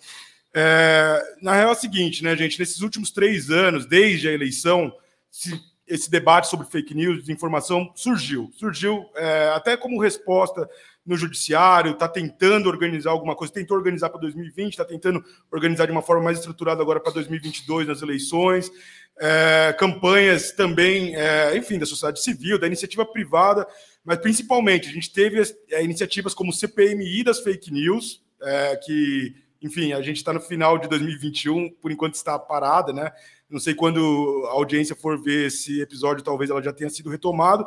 [0.55, 2.59] É, na real é o seguinte, né, gente?
[2.59, 4.93] Nesses últimos três anos, desde a eleição,
[5.31, 8.51] se, esse debate sobre fake news, desinformação, surgiu.
[8.55, 10.69] Surgiu é, até como resposta
[11.05, 15.93] no judiciário, está tentando organizar alguma coisa, tentou organizar para 2020, está tentando organizar de
[15.93, 18.71] uma forma mais estruturada agora para 2022 nas eleições,
[19.19, 23.67] é, campanhas também, é, enfim, da sociedade civil, da iniciativa privada,
[24.05, 29.92] mas principalmente a gente teve é, iniciativas como CPMI das fake news, é, que, enfim,
[29.92, 33.12] a gente está no final de 2021, por enquanto está parada, né?
[33.49, 37.66] Não sei quando a audiência for ver esse episódio, talvez ela já tenha sido retomado,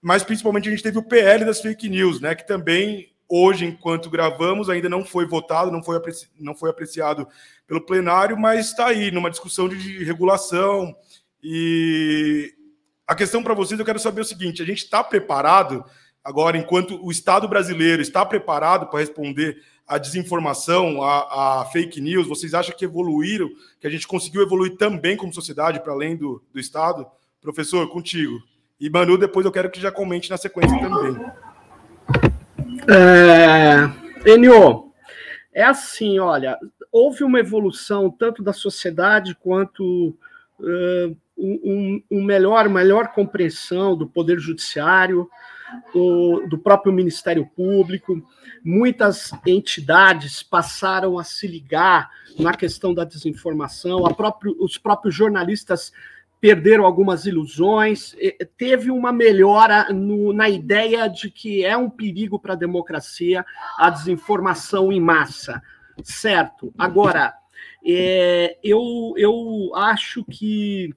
[0.00, 2.34] mas principalmente a gente teve o PL das fake news, né?
[2.34, 7.26] Que também hoje, enquanto gravamos, ainda não foi votado, não foi, apreci não foi apreciado
[7.66, 10.94] pelo plenário, mas está aí numa discussão de regulação.
[11.42, 12.54] E
[13.06, 15.84] a questão para vocês, eu quero saber o seguinte: a gente está preparado
[16.24, 22.26] agora, enquanto o Estado brasileiro está preparado para responder à desinformação, à, à, fake news?
[22.26, 26.42] Vocês acham que evoluíram, que a gente conseguiu evoluir também como sociedade para além do,
[26.52, 27.06] do Estado?
[27.40, 28.42] Professor, contigo.
[28.80, 31.20] E Manu, depois eu quero que já comente na sequência também.
[32.88, 34.92] É, Enio,
[35.52, 36.58] é assim, olha,
[36.90, 40.16] houve uma evolução tanto da sociedade quanto
[40.58, 45.28] uh, um, um, melhor, melhor compreensão do poder judiciário,
[45.92, 48.22] do, do próprio Ministério Público.
[48.64, 55.92] Muitas entidades passaram a se ligar na questão da desinformação, próprio, os próprios jornalistas
[56.40, 58.14] perderam algumas ilusões,
[58.58, 63.46] teve uma melhora no, na ideia de que é um perigo para a democracia
[63.78, 65.62] a desinformação em massa,
[66.02, 66.70] certo?
[66.76, 67.32] Agora,
[67.82, 70.94] é, eu, eu acho que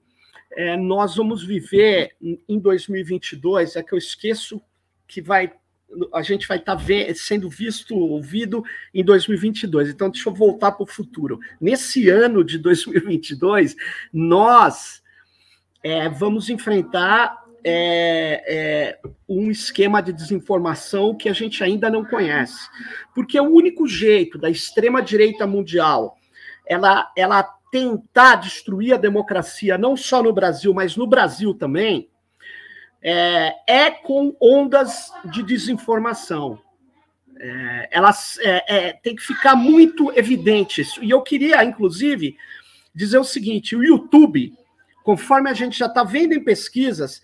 [0.57, 4.59] é, nós vamos viver em 2022, é que eu esqueço
[5.07, 5.53] que vai
[6.13, 6.83] a gente vai estar tá
[7.15, 8.61] sendo visto, ouvido
[8.93, 9.87] em 2022.
[9.87, 11.39] Então, deixa eu voltar para o futuro.
[11.61, 13.73] Nesse ano de 2022,
[14.11, 15.01] nós
[15.81, 22.67] é, vamos enfrentar é, é, um esquema de desinformação que a gente ainda não conhece.
[23.15, 26.17] Porque o único jeito da extrema-direita mundial
[26.67, 32.09] ela, ela tentar destruir a democracia, não só no Brasil, mas no Brasil também,
[33.01, 36.59] é, é com ondas de desinformação.
[37.39, 41.03] É, elas é, é, tem que ficar muito evidente isso.
[41.03, 42.35] E eu queria, inclusive,
[42.95, 44.53] dizer o seguinte: o YouTube
[45.07, 47.21] conforme a gente já está vendo em pesquisas,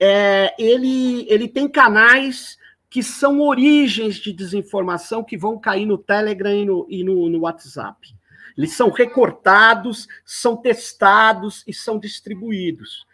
[0.00, 2.56] é, ele, ele tem canais
[2.88, 7.40] que são origens de desinformação que vão cair no Telegram e no, e no, no
[7.40, 8.16] WhatsApp.
[8.56, 13.06] Eles são recortados, são testados e são distribuídos.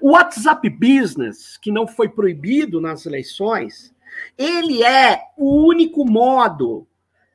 [0.00, 3.94] O WhatsApp Business, que não foi proibido nas eleições,
[4.36, 6.86] ele é o único modo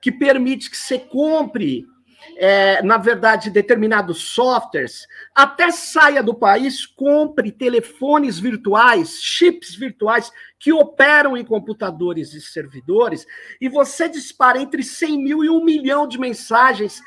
[0.01, 1.87] que permite que você compre
[2.35, 10.73] é, na verdade, determinados softwares, até saia do país, compre telefones virtuais, chips virtuais que
[10.73, 13.25] operam em computadores e servidores,
[13.61, 17.01] e você dispara entre 100 mil e 1 milhão de mensagens,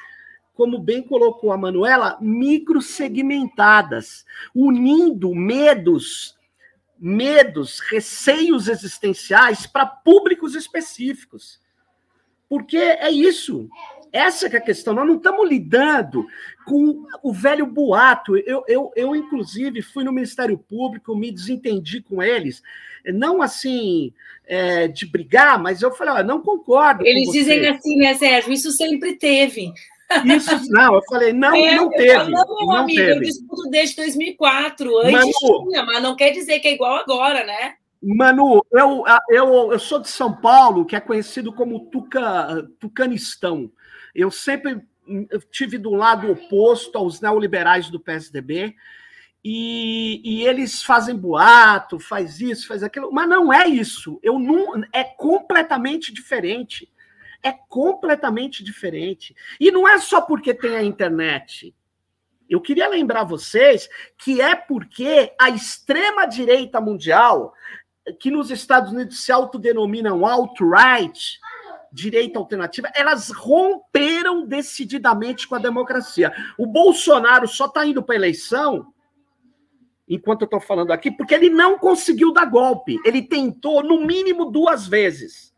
[0.61, 6.38] como bem colocou a Manuela, microsegmentadas, unindo medos
[7.03, 11.59] medos, receios existenciais para públicos específicos.
[12.46, 13.70] Porque é isso.
[14.12, 14.92] Essa é a questão.
[14.92, 16.27] Nós não estamos lidando
[16.66, 18.37] com o velho boato.
[18.37, 22.62] Eu, eu, eu, inclusive, fui no Ministério Público, me desentendi com eles.
[23.07, 24.12] Não assim
[24.46, 27.07] é, de brigar, mas eu falei, não concordo.
[27.07, 28.53] Eles dizem assim, né, Sérgio?
[28.53, 29.73] Isso sempre teve.
[30.25, 32.31] Isso, não, eu falei, não, é, não teve.
[32.31, 33.12] Não, não amigo, teve.
[33.12, 37.44] eu discuto desde 2004, antes Manu, tinha, mas não quer dizer que é igual agora,
[37.44, 37.75] né?
[38.03, 43.70] Manu, eu, eu, eu sou de São Paulo, que é conhecido como Tuca, Tucanistão.
[44.14, 44.81] Eu sempre
[45.51, 48.75] tive do lado oposto aos neoliberais do PSDB,
[49.42, 54.20] e, e, eles fazem boato, faz isso, faz aquilo, mas não é isso.
[54.23, 56.90] Eu não, é completamente diferente.
[57.42, 59.35] É completamente diferente.
[59.59, 61.74] E não é só porque tem a internet.
[62.48, 67.55] Eu queria lembrar vocês que é porque a extrema direita mundial,
[68.18, 71.38] que nos Estados Unidos se autodenominam alt-right,
[71.92, 76.33] direita alternativa, elas romperam decididamente com a democracia.
[76.59, 78.92] O Bolsonaro só está indo para a eleição
[80.09, 82.98] enquanto eu estou falando aqui, porque ele não conseguiu dar golpe.
[83.05, 85.55] Ele tentou, no mínimo, duas vezes.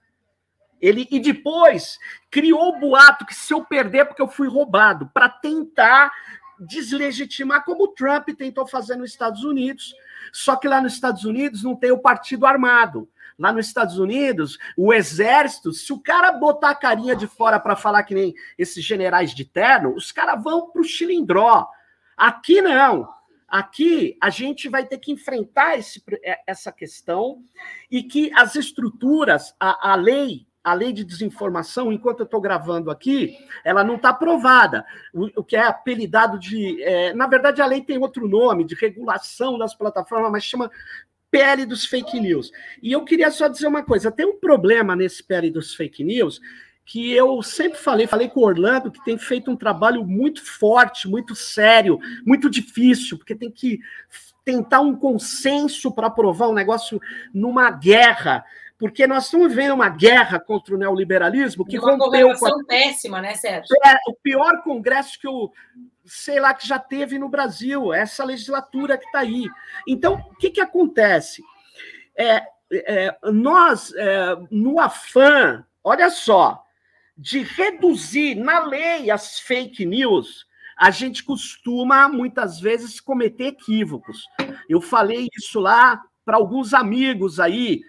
[0.82, 1.96] Ele, e depois
[2.28, 6.10] criou o boato que se eu perder, porque eu fui roubado, para tentar
[6.58, 9.94] deslegitimar, como o Trump tentou fazer nos Estados Unidos.
[10.32, 13.08] Só que lá nos Estados Unidos não tem o partido armado.
[13.38, 17.76] Lá nos Estados Unidos, o exército, se o cara botar a carinha de fora para
[17.76, 21.66] falar que nem esses generais de terno, os caras vão para o chilindró.
[22.16, 23.08] Aqui não.
[23.48, 27.42] Aqui a gente vai ter que enfrentar esse, é, essa questão
[27.90, 32.90] e que as estruturas, a, a lei, a lei de desinformação, enquanto eu estou gravando
[32.90, 34.84] aqui, ela não está aprovada.
[35.12, 36.82] O, o, que é apelidado de.
[36.82, 40.70] É, na verdade, a lei tem outro nome, de regulação das plataformas, mas chama
[41.30, 42.52] PL dos fake news.
[42.82, 46.40] E eu queria só dizer uma coisa: tem um problema nesse PL dos fake news
[46.84, 51.08] que eu sempre falei, falei com o Orlando, que tem feito um trabalho muito forte,
[51.08, 53.78] muito sério, muito difícil, porque tem que
[54.44, 57.00] tentar um consenso para aprovar um negócio
[57.32, 58.44] numa guerra,
[58.82, 62.64] porque nós estamos vivendo uma guerra contra o neoliberalismo que uma rompeu com a...
[62.66, 63.76] péssima, né, Sérgio?
[63.86, 65.52] É o pior congresso que eu
[66.04, 69.46] sei lá que já teve no Brasil, essa legislatura que está aí.
[69.86, 71.44] Então, o que, que acontece?
[72.18, 72.42] É,
[72.72, 76.60] é, nós, é, no afã, olha só,
[77.16, 80.44] de reduzir na lei as fake news,
[80.76, 84.26] a gente costuma muitas vezes cometer equívocos.
[84.68, 87.82] Eu falei isso lá para alguns amigos aí,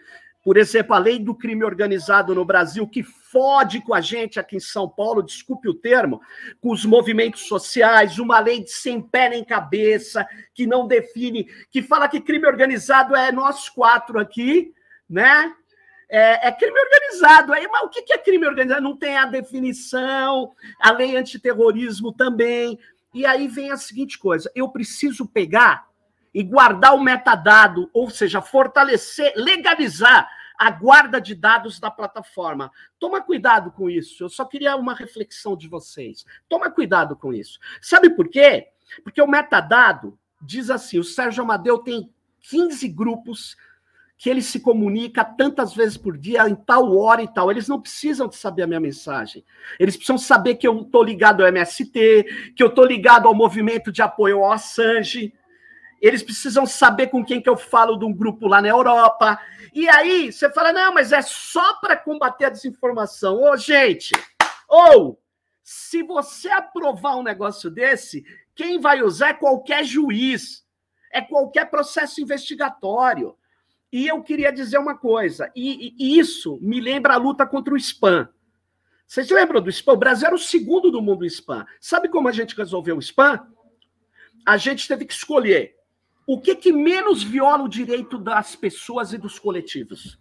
[0.43, 4.57] por exemplo, a lei do crime organizado no Brasil, que fode com a gente aqui
[4.57, 6.21] em São Paulo, desculpe o termo,
[6.59, 11.81] com os movimentos sociais, uma lei de sem pé nem cabeça, que não define, que
[11.81, 14.73] fala que crime organizado é nós quatro aqui,
[15.09, 15.53] né?
[16.13, 17.53] é, é, crime organizado.
[17.53, 18.83] Aí, mas o que é crime organizado?
[18.83, 22.77] Não tem a definição, a lei antiterrorismo também.
[23.15, 25.87] E aí vem a seguinte coisa: eu preciso pegar
[26.33, 32.71] e guardar o metadado, ou seja, fortalecer, legalizar a guarda de dados da plataforma.
[32.99, 34.23] Toma cuidado com isso.
[34.23, 36.25] Eu só queria uma reflexão de vocês.
[36.47, 37.59] Toma cuidado com isso.
[37.81, 38.67] Sabe por quê?
[39.03, 42.09] Porque o metadado diz assim: o Sérgio Amadeu tem
[42.49, 43.55] 15 grupos
[44.17, 47.51] que ele se comunica tantas vezes por dia, em tal hora e tal.
[47.51, 49.43] Eles não precisam de saber a minha mensagem.
[49.77, 53.91] Eles precisam saber que eu estou ligado ao MST, que eu estou ligado ao movimento
[53.91, 55.33] de apoio ao Assange.
[56.03, 59.39] Eles precisam saber com quem que eu falo de um grupo lá na Europa.
[59.73, 63.41] E aí, você fala, não, mas é só para combater a desinformação.
[63.41, 64.11] Ô, gente,
[64.67, 65.17] ou,
[65.63, 70.65] se você aprovar um negócio desse, quem vai usar é qualquer juiz,
[71.09, 73.33] é qualquer processo investigatório.
[73.89, 77.77] E eu queria dizer uma coisa, e, e, isso me lembra a luta contra o
[77.77, 78.27] spam.
[79.07, 79.93] Vocês lembram do spam?
[79.93, 81.65] O Brasil era o segundo do mundo em spam.
[81.79, 83.47] Sabe como a gente resolveu o spam?
[84.45, 85.81] A gente teve que escolher
[86.25, 90.19] o que, que menos viola o direito das pessoas e dos coletivos.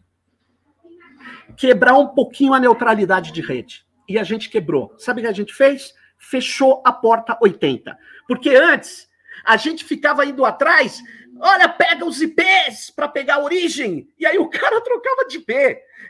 [1.56, 3.86] Quebrar um pouquinho a neutralidade de rede.
[4.08, 4.94] E a gente quebrou.
[4.98, 5.94] Sabe o que a gente fez?
[6.18, 7.96] Fechou a porta 80.
[8.26, 9.08] Porque antes
[9.44, 11.02] a gente ficava indo atrás
[11.44, 14.08] Olha, pega os IPs para pegar a origem.
[14.16, 15.52] E aí o cara trocava de IP,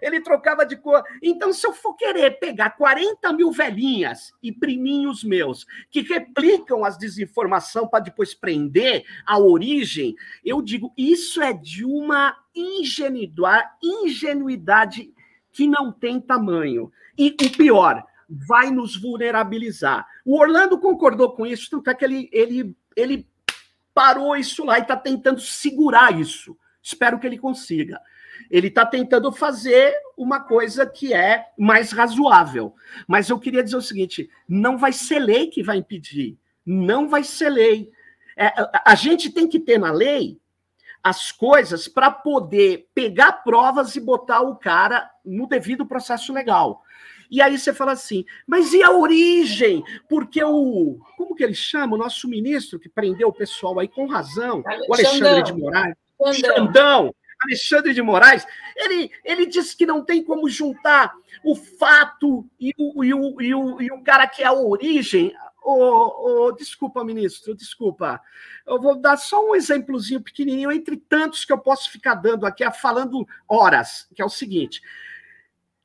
[0.03, 1.03] ele trocava de cor.
[1.23, 6.99] Então, se eu for querer pegar 40 mil velhinhas e priminhos meus que replicam as
[6.99, 10.14] desinformação para depois prender a origem,
[10.45, 15.14] eu digo, isso é de uma ingenuidade, ingenuidade
[15.51, 16.92] que não tem tamanho.
[17.16, 20.07] E o pior, vai nos vulnerabilizar.
[20.25, 23.32] O Orlando concordou com isso, tanto é que ele, ele, ele
[23.94, 26.57] parou isso lá e está tentando segurar isso.
[26.83, 28.00] Espero que ele consiga.
[28.50, 32.74] Ele está tentando fazer uma coisa que é mais razoável.
[33.07, 36.38] Mas eu queria dizer o seguinte: não vai ser lei que vai impedir.
[36.64, 37.90] Não vai ser lei.
[38.37, 38.52] É,
[38.85, 40.40] a gente tem que ter na lei
[41.02, 46.83] as coisas para poder pegar provas e botar o cara no devido processo legal.
[47.33, 49.83] E aí você fala assim, mas e a origem?
[50.07, 50.99] Porque o.
[51.16, 51.95] Como que ele chama?
[51.95, 55.42] O nosso ministro que prendeu o pessoal aí com razão, o Alexandre Xandão.
[55.42, 55.97] de Moraes.
[56.21, 56.57] Xandão.
[56.57, 57.14] Xandão.
[57.45, 63.03] Alexandre de Moraes, ele, ele disse que não tem como juntar o fato e o,
[63.03, 65.35] e o, e o, e o cara que é a origem.
[65.65, 68.21] Oh, oh, desculpa, ministro, desculpa.
[68.67, 72.71] Eu vou dar só um exemplozinho pequenininho, entre tantos que eu posso ficar dando aqui,
[72.73, 74.83] falando horas, que é o seguinte.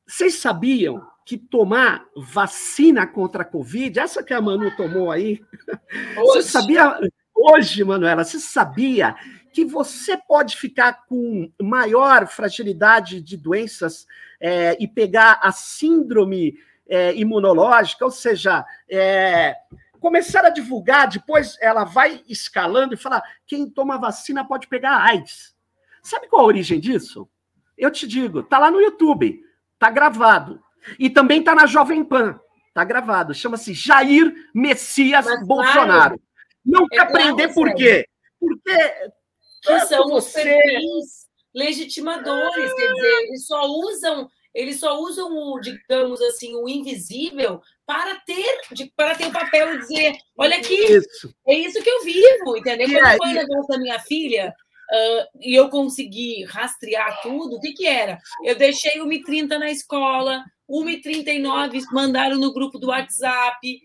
[0.05, 5.43] Vocês sabiam que tomar vacina contra a Covid, essa que a Manu tomou aí,
[6.17, 6.41] hoje.
[6.41, 6.97] você sabia,
[7.35, 9.13] hoje, Manuela, você sabia
[9.51, 14.07] que você pode ficar com maior fragilidade de doenças
[14.39, 16.57] é, e pegar a síndrome
[16.87, 19.53] é, imunológica, ou seja, é,
[19.99, 25.53] começaram a divulgar, depois ela vai escalando e fala: quem toma vacina pode pegar AIDS.
[26.01, 27.27] Sabe qual a origem disso?
[27.77, 29.43] Eu te digo, tá lá no YouTube,
[29.77, 30.63] tá gravado.
[30.99, 32.39] E também tá na Jovem Pan,
[32.73, 33.33] tá gravado.
[33.33, 35.87] Chama-se Jair Messias Mas, Bolsonaro.
[35.87, 36.21] Claro,
[36.65, 38.05] Não é quer aprender por quê?
[38.39, 38.93] Porque
[39.63, 46.19] que são os perfis legitimadores, quer dizer, eles só usam eles só usam o, digamos
[46.19, 51.31] assim, o invisível para ter, de, para ter o papel e dizer, olha aqui, isso.
[51.47, 52.89] é isso que eu vivo, entendeu?
[52.89, 54.51] Quando foi o negócio da minha filha,
[54.91, 58.17] uh, e eu consegui rastrear tudo, o que que era?
[58.43, 63.81] Eu deixei o Mi 30 na escola, o Mi 39 mandaram no grupo do WhatsApp,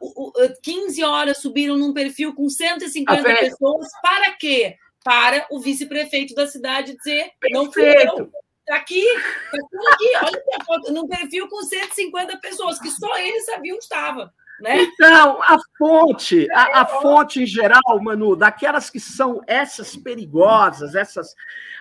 [0.00, 4.76] uh, uh, 15 horas subiram num perfil com 150 pessoas, para quê?
[5.04, 7.54] Para o vice-prefeito da cidade dizer, Perfeito.
[7.54, 8.30] não fui eu,
[8.68, 10.12] Está aqui, está aqui.
[10.22, 14.30] Olha a foto, num perfil com 150 pessoas, que só ele sabia onde estava.
[14.60, 14.82] Né?
[14.82, 21.34] Então, a fonte, a, a, fonte em geral, Manu, daquelas que são essas perigosas, essas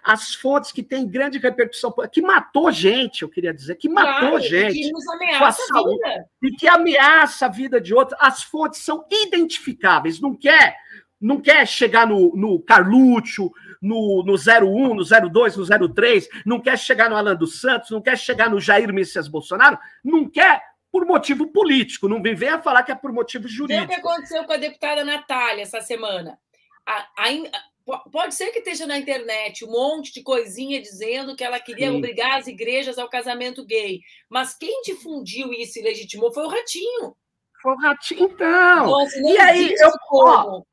[0.04, 4.40] as fontes que têm grande repercussão, que matou gente, eu queria dizer, que matou claro,
[4.40, 4.80] gente.
[4.80, 6.26] Que nos ameaça a, saúde, a vida.
[6.44, 8.18] E que ameaça a vida de outros.
[8.22, 10.78] As fontes são identificáveis, não quer,
[11.20, 13.52] não quer chegar no, no Carluccio,
[13.82, 18.02] no, no 01, no 02, no 03, não quer chegar no Alan dos Santos, não
[18.02, 20.62] quer chegar no Jair Messias Bolsonaro, não quer
[20.92, 23.86] por motivo político, não vem venha falar que é por motivo jurídico.
[23.86, 26.40] o que aconteceu com a deputada Natália essa semana.
[26.86, 31.60] A, a, pode ser que esteja na internet um monte de coisinha dizendo que ela
[31.60, 31.98] queria Sim.
[31.98, 37.16] obrigar as igrejas ao casamento gay, mas quem difundiu isso e legitimou foi o Ratinho.
[37.62, 38.86] Foi o Ratinho, então.
[38.86, 40.64] Nossa, e aí, eu, ó,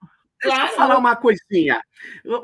[0.44, 0.58] Claro.
[0.58, 1.82] Deixa eu falar uma coisinha.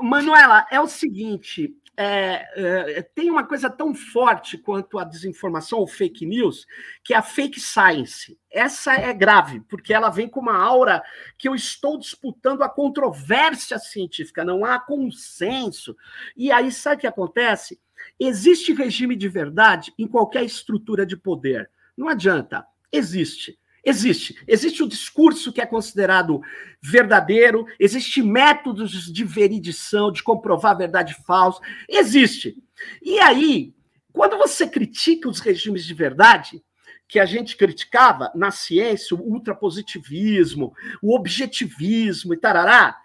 [0.00, 1.70] Manuela, é o seguinte:
[2.02, 2.48] é,
[2.96, 6.66] é, tem uma coisa tão forte quanto a desinformação ou fake news,
[7.04, 8.38] que é a fake science.
[8.50, 11.02] Essa é grave, porque ela vem com uma aura
[11.36, 15.94] que eu estou disputando a controvérsia científica, não há consenso.
[16.34, 17.78] E aí, sabe o que acontece?
[18.18, 21.70] Existe regime de verdade em qualquer estrutura de poder.
[21.94, 23.58] Não adianta, existe.
[23.84, 24.36] Existe.
[24.46, 26.40] Existe o discurso que é considerado
[26.82, 31.60] verdadeiro, existe métodos de veridição, de comprovar verdade e falso.
[31.88, 32.56] Existe.
[33.02, 33.74] E aí,
[34.12, 36.62] quando você critica os regimes de verdade,
[37.08, 40.72] que a gente criticava na ciência, o ultrapositivismo,
[41.02, 42.96] o objetivismo e tarará,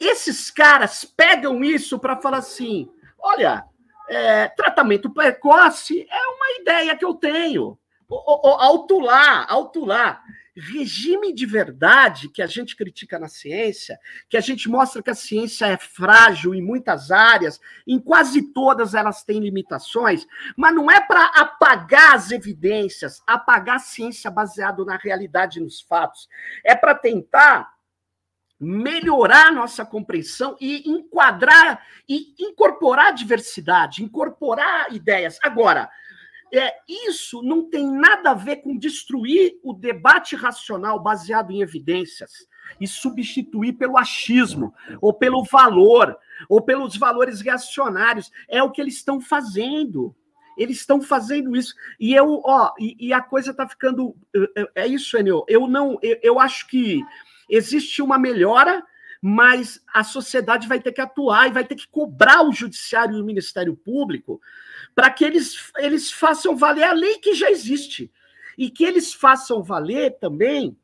[0.00, 2.88] esses caras pegam isso para falar assim:
[3.18, 3.64] olha,
[4.08, 7.78] é, tratamento precoce é uma ideia que eu tenho.
[8.10, 10.22] Alto lá, alto lá.
[10.56, 13.96] Regime de verdade que a gente critica na ciência,
[14.28, 18.92] que a gente mostra que a ciência é frágil em muitas áreas, em quase todas
[18.94, 24.96] elas têm limitações, mas não é para apagar as evidências, apagar a ciência baseada na
[24.96, 26.28] realidade e nos fatos.
[26.64, 27.72] É para tentar
[28.58, 35.38] melhorar nossa compreensão e enquadrar e incorporar diversidade, incorporar ideias.
[35.40, 35.88] Agora,
[36.52, 42.48] é, isso não tem nada a ver com destruir o debate racional baseado em evidências
[42.80, 46.16] e substituir pelo achismo, ou pelo valor,
[46.48, 48.30] ou pelos valores reacionários.
[48.48, 50.14] É o que eles estão fazendo.
[50.56, 51.74] Eles estão fazendo isso.
[51.98, 54.14] E eu, ó, e, e a coisa está ficando.
[54.34, 55.44] É, é, é isso, Enio.
[55.48, 55.98] Eu não.
[56.02, 57.02] Eu, eu acho que
[57.48, 58.84] existe uma melhora
[59.20, 63.20] mas a sociedade vai ter que atuar e vai ter que cobrar o judiciário e
[63.20, 64.40] o Ministério Público
[64.94, 68.10] para que eles, eles façam valer a lei que já existe.
[68.56, 70.76] E que eles façam valer também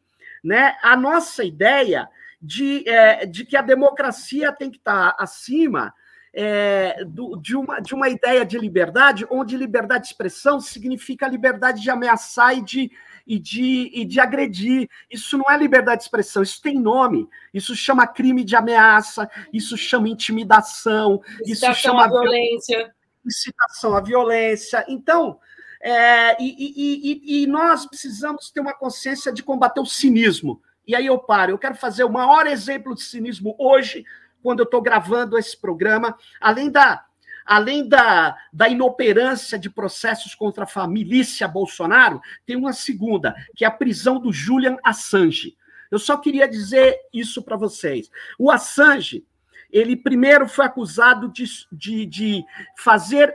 [0.42, 2.08] né, a nossa ideia
[2.40, 5.92] de, é, de que a democracia tem que estar acima
[6.32, 11.80] é, do, de, uma, de uma ideia de liberdade, onde liberdade de expressão significa liberdade
[11.80, 12.92] de ameaçar e de,
[13.26, 14.88] e de, e de agredir.
[15.10, 17.28] Isso não é liberdade de expressão, isso tem nome.
[17.52, 22.94] Isso chama crime de ameaça, isso chama intimidação, isso chama violência.
[23.24, 24.84] Incitação à violência.
[24.86, 25.38] Então,
[25.80, 30.60] é, e, e, e, e nós precisamos ter uma consciência de combater o cinismo.
[30.86, 31.52] E aí eu paro.
[31.52, 34.04] Eu quero fazer o maior exemplo de cinismo hoje,
[34.42, 37.04] quando eu estou gravando esse programa, além da
[37.44, 43.68] além da, da inoperância de processos contra a família Bolsonaro, tem uma segunda, que é
[43.68, 45.56] a prisão do Julian Assange.
[45.90, 48.10] Eu só queria dizer isso para vocês.
[48.38, 49.24] O Assange,
[49.70, 52.44] ele primeiro foi acusado de, de, de
[52.76, 53.34] fazer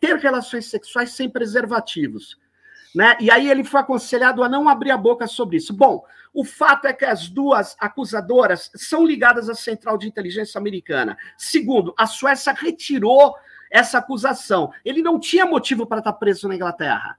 [0.00, 2.38] ter relações sexuais sem preservativos.
[2.94, 3.16] Né?
[3.20, 5.72] E aí ele foi aconselhado a não abrir a boca sobre isso.
[5.72, 11.16] Bom, o fato é que as duas acusadoras são ligadas à Central de Inteligência Americana.
[11.36, 13.34] Segundo, a Suécia retirou
[13.70, 14.72] essa acusação.
[14.84, 17.16] Ele não tinha motivo para estar preso na Inglaterra.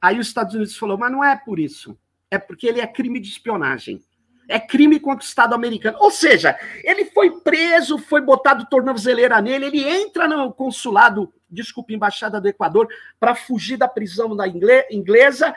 [0.00, 1.98] Aí os Estados Unidos falou, mas não é por isso.
[2.30, 4.02] é porque ele é crime de espionagem.
[4.46, 5.98] É crime contra o Estado americano.
[6.00, 12.40] Ou seja, ele foi preso, foi botado tornozeleira nele, ele entra no consulado, desculpa, embaixada
[12.40, 12.88] do Equador,
[13.20, 15.54] para fugir da prisão da inglesa,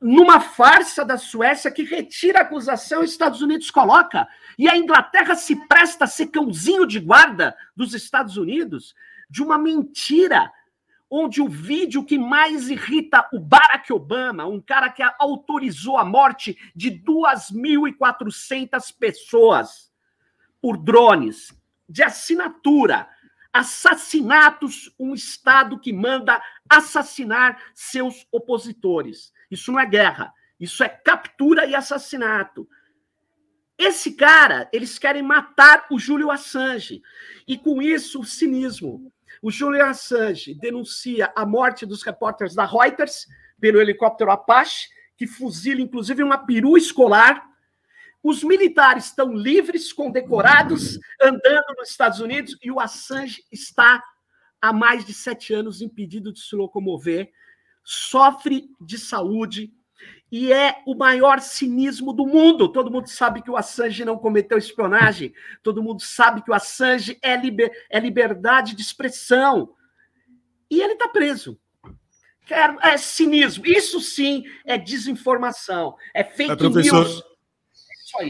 [0.00, 4.28] numa farsa da Suécia que retira a acusação e os Estados Unidos coloca.
[4.58, 8.94] E a Inglaterra se presta a ser cãozinho de guarda dos Estados Unidos
[9.30, 10.52] de uma mentira
[11.10, 16.58] onde o vídeo que mais irrita o Barack Obama, um cara que autorizou a morte
[16.74, 19.90] de 2.400 pessoas
[20.60, 21.56] por drones,
[21.88, 23.08] de assinatura,
[23.52, 29.32] assassinatos, um Estado que manda assassinar seus opositores.
[29.50, 32.68] Isso não é guerra, isso é captura e assassinato.
[33.76, 37.02] Esse cara, eles querem matar o Júlio Assange.
[37.46, 39.12] E com isso, o cinismo.
[39.42, 43.26] O Julian Assange denuncia a morte dos repórteres da Reuters
[43.60, 47.44] pelo helicóptero Apache, que fuzila inclusive uma perua escolar.
[48.22, 54.02] Os militares estão livres, condecorados, andando nos Estados Unidos, e o Assange está
[54.60, 57.30] há mais de sete anos impedido de se locomover,
[57.84, 59.70] sofre de saúde,
[60.32, 62.68] e é o maior cinismo do mundo.
[62.68, 65.32] Todo mundo sabe que o Assange não cometeu espionagem,
[65.62, 69.70] todo mundo sabe que o Assange é, liber, é liberdade de expressão.
[70.68, 71.56] E ele está preso.
[72.82, 73.64] É cinismo.
[73.64, 77.22] Isso sim é desinformação, é fake é, professor, news.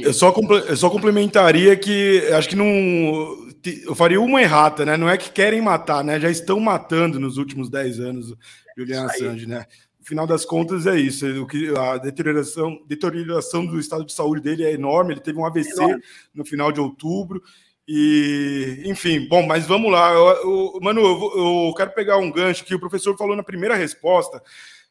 [0.02, 0.32] Eu só,
[0.68, 2.66] eu só complementaria que acho que não.
[3.84, 4.96] Eu faria uma errata, né?
[4.96, 6.20] Não é que querem matar, né?
[6.20, 8.34] Já estão matando nos últimos 10 anos
[8.77, 9.66] Julian Assange, né?
[10.05, 11.27] final das contas é isso.
[11.43, 15.14] O que a deterioração, deterioração do estado de saúde dele é enorme.
[15.14, 16.03] Ele teve um AVC enorme.
[16.35, 17.43] no final de outubro.
[17.89, 20.12] E, enfim, bom, mas vamos lá.
[20.12, 23.75] Eu, eu, Manu, eu, eu, quero pegar um gancho que o professor falou na primeira
[23.75, 24.43] resposta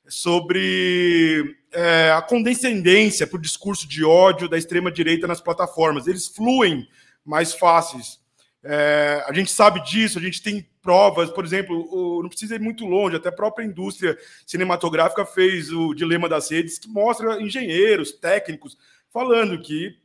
[0.08, 6.08] sobre é, a condescendência para o discurso de ódio da extrema-direita nas plataformas.
[6.08, 6.88] Eles fluem
[7.26, 8.20] mais fáceis.
[8.64, 12.62] É, a gente sabe disso, a gente tem provas, por exemplo, o, não precisa ir
[12.62, 18.14] muito longe, até a própria indústria cinematográfica fez o Dilema das Redes, que mostra engenheiros,
[18.14, 18.78] técnicos,
[19.12, 19.98] falando que,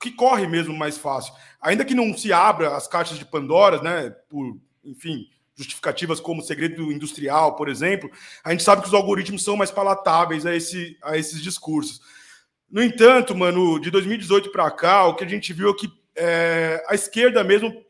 [0.00, 1.34] que corre mesmo mais fácil.
[1.60, 5.26] Ainda que não se abra as caixas de Pandora, né, por, enfim,
[5.56, 8.10] justificativas como segredo industrial, por exemplo,
[8.44, 12.00] a gente sabe que os algoritmos são mais palatáveis a, esse, a esses discursos.
[12.70, 16.84] No entanto, mano, de 2018 para cá, o que a gente viu é que é,
[16.88, 17.85] a esquerda mesmo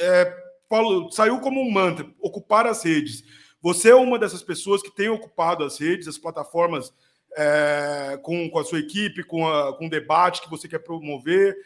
[0.00, 0.36] é,
[0.68, 3.22] falou, saiu como um mantra, ocupar as redes.
[3.62, 6.92] Você é uma dessas pessoas que tem ocupado as redes, as plataformas
[7.36, 11.56] é, com, com a sua equipe, com, a, com o debate que você quer promover.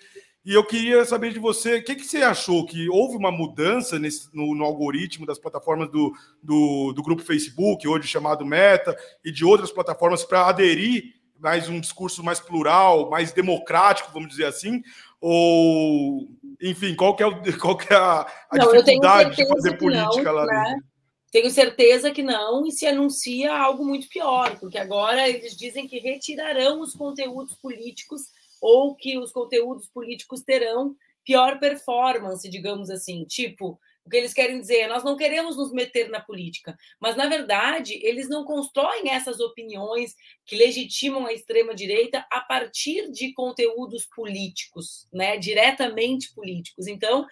[0.45, 2.67] E eu queria saber de você, o que, que você achou?
[2.67, 6.13] Que houve uma mudança nesse, no, no, algoritmo das plataformas do,
[6.43, 11.81] do, do, grupo Facebook, hoje chamado Meta, e de outras plataformas para aderir mais um
[11.81, 14.83] discurso mais plural, mais democrático, vamos dizer assim?
[15.27, 16.29] Ou,
[16.61, 20.25] enfim, qual que é, o, qual que é a, a não, dificuldade de fazer política
[20.25, 20.65] não, lá né?
[20.67, 20.85] dentro?
[21.33, 25.99] Tenho certeza que não, e se anuncia algo muito pior, porque agora eles dizem que
[25.99, 28.21] retirarão os conteúdos políticos
[28.61, 30.95] ou que os conteúdos políticos terão
[31.25, 33.25] pior performance, digamos assim.
[33.25, 37.17] Tipo, o que eles querem dizer é: nós não queremos nos meter na política, mas
[37.17, 43.33] na verdade eles não constroem essas opiniões que legitimam a extrema direita a partir de
[43.33, 46.87] conteúdos políticos, né, diretamente políticos.
[46.87, 47.27] Então,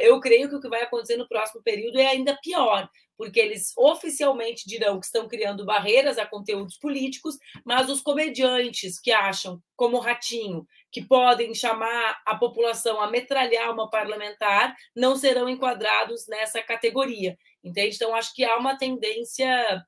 [0.00, 3.72] eu creio que o que vai acontecer no próximo período é ainda pior, porque eles
[3.76, 9.98] oficialmente dirão que estão criando barreiras a conteúdos políticos, mas os comediantes que acham, como
[9.98, 17.36] Ratinho, que podem chamar a população a metralhar uma parlamentar, não serão enquadrados nessa categoria.
[17.62, 17.96] Entende?
[17.96, 19.84] Então, acho que há uma tendência.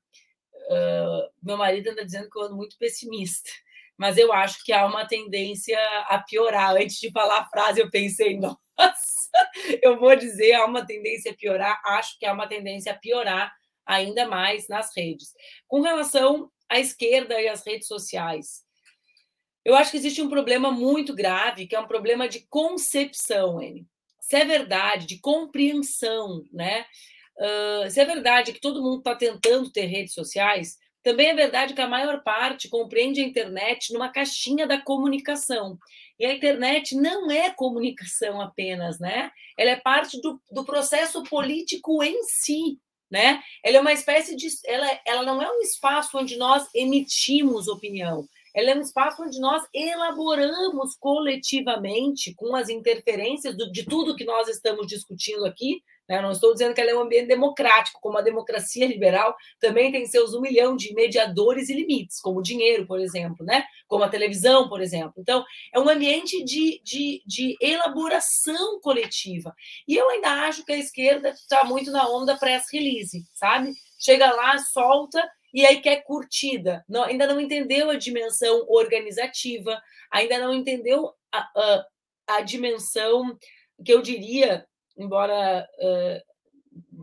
[0.71, 3.49] Uh, meu marido anda dizendo que eu ando muito pessimista,
[3.97, 6.77] mas eu acho que há uma tendência a piorar.
[6.77, 8.59] Antes de falar a frase, eu pensei, nossa,
[9.83, 13.53] eu vou dizer, há uma tendência a piorar, acho que há uma tendência a piorar
[13.87, 15.33] ainda mais nas redes.
[15.67, 18.63] Com relação à esquerda e às redes sociais,
[19.65, 23.87] eu acho que existe um problema muito grave, que é um problema de concepção, N.
[24.21, 26.85] Se é verdade, de compreensão, né?
[27.39, 30.77] Uh, se é verdade que todo mundo está tentando ter redes sociais,
[31.09, 35.79] também é verdade que a maior parte compreende a internet numa caixinha da comunicação.
[36.19, 39.31] E a internet não é comunicação apenas, né?
[39.57, 42.79] Ela é parte do, do processo político em si,
[43.11, 43.43] né?
[43.65, 44.49] Ela é uma espécie de.
[44.67, 48.29] Ela, ela não é um espaço onde nós emitimos opinião.
[48.55, 54.27] Ela é um espaço onde nós elaboramos coletivamente, com as interferências do, de tudo que
[54.27, 56.21] nós estamos discutindo aqui, Né?
[56.23, 60.07] Não estou dizendo que ela é um ambiente democrático, como a democracia liberal também tem
[60.07, 63.65] seus um milhão de mediadores e limites, como o dinheiro, por exemplo, né?
[63.87, 65.15] como a televisão, por exemplo.
[65.19, 69.55] Então, é um ambiente de, de, de elaboração coletiva.
[69.87, 73.73] E eu ainda acho que a esquerda está muito na onda press release, sabe?
[73.99, 76.85] Chega lá, solta e aí quer curtida.
[76.89, 79.81] Não, ainda não entendeu a dimensão organizativa,
[80.11, 81.87] ainda não entendeu a, a,
[82.29, 83.37] a dimensão
[83.85, 84.67] que eu diria,
[84.99, 86.29] embora uh,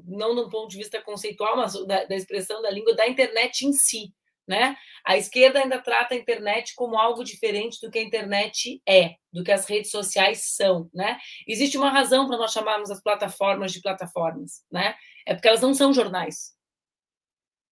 [0.05, 3.73] não do ponto de vista conceitual, mas da, da expressão da língua, da internet em
[3.73, 4.13] si.
[4.47, 4.77] Né?
[5.03, 9.43] A esquerda ainda trata a internet como algo diferente do que a internet é, do
[9.43, 11.17] que as redes sociais são, né?
[11.47, 14.95] Existe uma razão para nós chamarmos as plataformas de plataformas, né?
[15.25, 16.53] É porque elas não são jornais.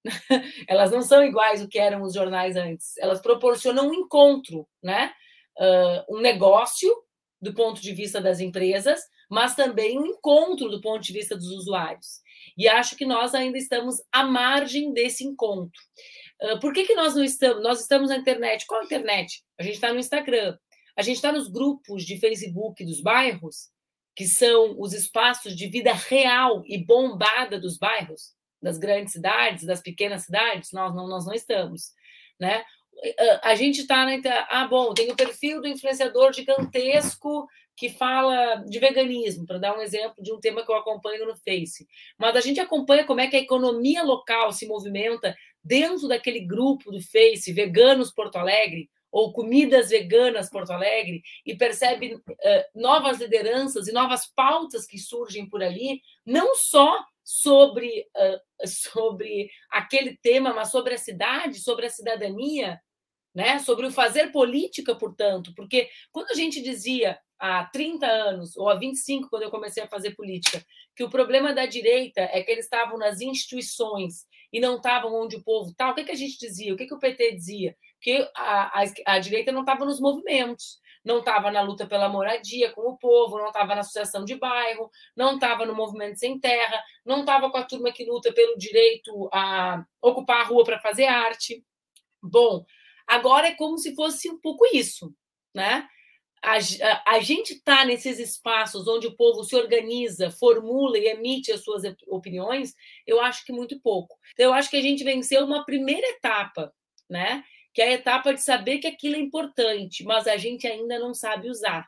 [0.67, 2.97] elas não são iguais ao que eram os jornais antes.
[2.97, 5.13] Elas proporcionam um encontro, né?
[5.55, 6.91] Uh, um negócio
[7.39, 9.01] do ponto de vista das empresas,
[9.33, 12.21] mas também um encontro do ponto de vista dos usuários.
[12.55, 15.81] E acho que nós ainda estamos à margem desse encontro.
[16.41, 17.63] Uh, por que, que nós não estamos?
[17.63, 18.67] Nós estamos na internet.
[18.67, 19.43] Qual internet?
[19.59, 20.55] A gente está no Instagram.
[20.95, 23.69] A gente está nos grupos de Facebook dos bairros,
[24.15, 29.81] que são os espaços de vida real e bombada dos bairros das grandes cidades, das
[29.81, 31.91] pequenas cidades, nós não, nós não estamos,
[32.39, 32.63] né?
[33.41, 38.79] A gente está na ah bom, tem o perfil do influenciador gigantesco que fala de
[38.79, 41.87] veganismo, para dar um exemplo de um tema que eu acompanho no Face.
[42.17, 46.91] Mas a gente acompanha como é que a economia local se movimenta dentro daquele grupo
[46.91, 52.21] do Face, Veganos Porto Alegre, ou Comidas Veganas Porto Alegre, e percebe uh,
[52.75, 60.17] novas lideranças e novas pautas que surgem por ali, não só sobre, uh, sobre aquele
[60.17, 62.79] tema, mas sobre a cidade, sobre a cidadania,
[63.33, 63.59] né?
[63.59, 68.75] sobre o fazer política, portanto, porque quando a gente dizia há 30 anos, ou há
[68.75, 70.63] 25, quando eu comecei a fazer política,
[70.95, 75.35] que o problema da direita é que eles estavam nas instituições e não estavam onde
[75.35, 76.73] o povo está, o que, que a gente dizia?
[76.73, 77.75] O que, que o PT dizia?
[77.99, 82.71] Que a, a, a direita não estava nos movimentos não estava na luta pela moradia
[82.71, 86.81] com o povo, não estava na associação de bairro, não estava no movimento sem terra,
[87.05, 91.05] não estava com a turma que luta pelo direito a ocupar a rua para fazer
[91.05, 91.63] arte.
[92.21, 92.65] Bom,
[93.05, 95.13] agora é como se fosse um pouco isso,
[95.53, 95.87] né?
[96.41, 101.53] A, a, a gente está nesses espaços onde o povo se organiza, formula e emite
[101.53, 102.75] as suas opiniões,
[103.07, 104.17] eu acho que muito pouco.
[104.33, 106.73] Então, eu acho que a gente venceu uma primeira etapa,
[107.09, 107.43] né?
[107.73, 111.13] Que é a etapa de saber que aquilo é importante, mas a gente ainda não
[111.13, 111.87] sabe usar.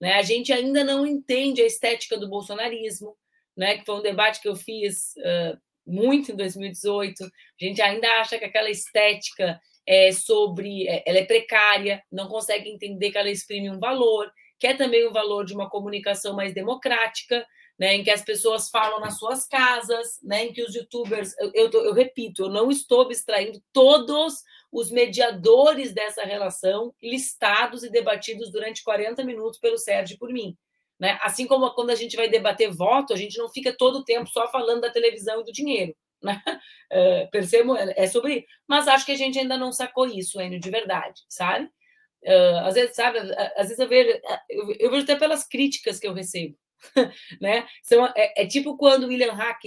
[0.00, 0.14] Né?
[0.14, 3.16] A gente ainda não entende a estética do bolsonarismo,
[3.56, 3.78] né?
[3.78, 7.24] que foi um debate que eu fiz uh, muito em 2018.
[7.24, 7.28] A
[7.64, 10.86] gente ainda acha que aquela estética é sobre.
[10.86, 15.06] É, ela é precária, não consegue entender que ela exprime um valor, que é também
[15.06, 17.46] o valor de uma comunicação mais democrática.
[17.78, 21.50] Né, em que as pessoas falam nas suas casas, né, em que os youtubers, eu,
[21.54, 24.34] eu, eu repito, eu não estou abstraindo todos
[24.72, 30.56] os mediadores dessa relação listados e debatidos durante 40 minutos pelo Sérgio e por mim.
[30.98, 31.18] Né?
[31.20, 34.30] Assim como quando a gente vai debater voto, a gente não fica todo o tempo
[34.30, 35.94] só falando da televisão e do dinheiro.
[36.22, 36.40] Né?
[36.92, 38.46] Uh, percebo, é sobre.
[38.68, 41.64] Mas acho que a gente ainda não sacou isso, Enio, de verdade, sabe?
[42.22, 43.18] Uh, às vezes, sabe,
[43.56, 44.20] às vezes eu vejo,
[44.50, 46.54] eu, eu vejo até pelas críticas que eu recebo.
[47.40, 47.66] né?
[47.82, 49.62] São, é, é tipo quando William Hack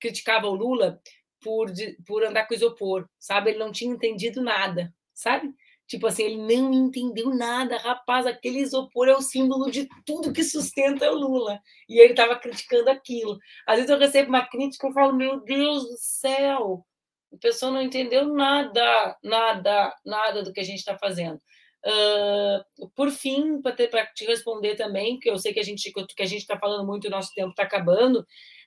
[0.00, 1.00] criticava o Lula
[1.42, 1.70] por,
[2.06, 3.50] por andar com isopor, sabe?
[3.50, 5.52] Ele não tinha entendido nada, sabe?
[5.90, 8.24] Tipo assim, ele não entendeu nada, rapaz.
[8.24, 11.60] Aquele isopor é o símbolo de tudo que sustenta o Lula.
[11.88, 13.36] E ele estava criticando aquilo.
[13.66, 16.86] Às vezes eu recebo uma crítica e falo, meu Deus do céu,
[17.32, 21.40] a pessoa não entendeu nada, nada, nada do que a gente está fazendo.
[21.84, 26.26] Uh, por fim, para te responder também, que eu sei que a gente que a
[26.26, 28.24] gente está falando muito, o nosso tempo está acabando.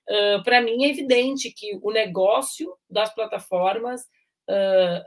[0.09, 4.01] Uh, Para mim é evidente que o negócio das plataformas
[4.49, 5.03] uh,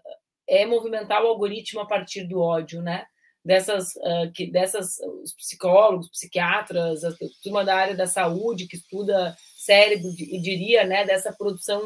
[0.48, 3.06] é movimentar o algoritmo a partir do ódio, né?
[3.44, 9.36] Dessas, uh, que, dessas os psicólogos, psiquiatras, a turma da área da saúde que estuda
[9.56, 11.80] cérebro e diria, né, dessa produção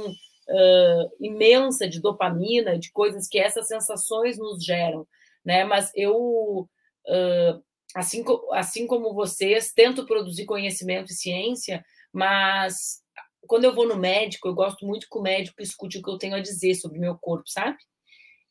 [1.20, 5.06] imensa de dopamina, de coisas que essas sensações nos geram,
[5.44, 5.62] né?
[5.62, 6.68] Mas eu
[7.94, 13.02] assim, assim como vocês, tento produzir conhecimento e ciência, mas
[13.46, 16.18] quando eu vou no médico, eu gosto muito que o médico escute o que eu
[16.18, 17.78] tenho a dizer sobre o meu corpo, sabe?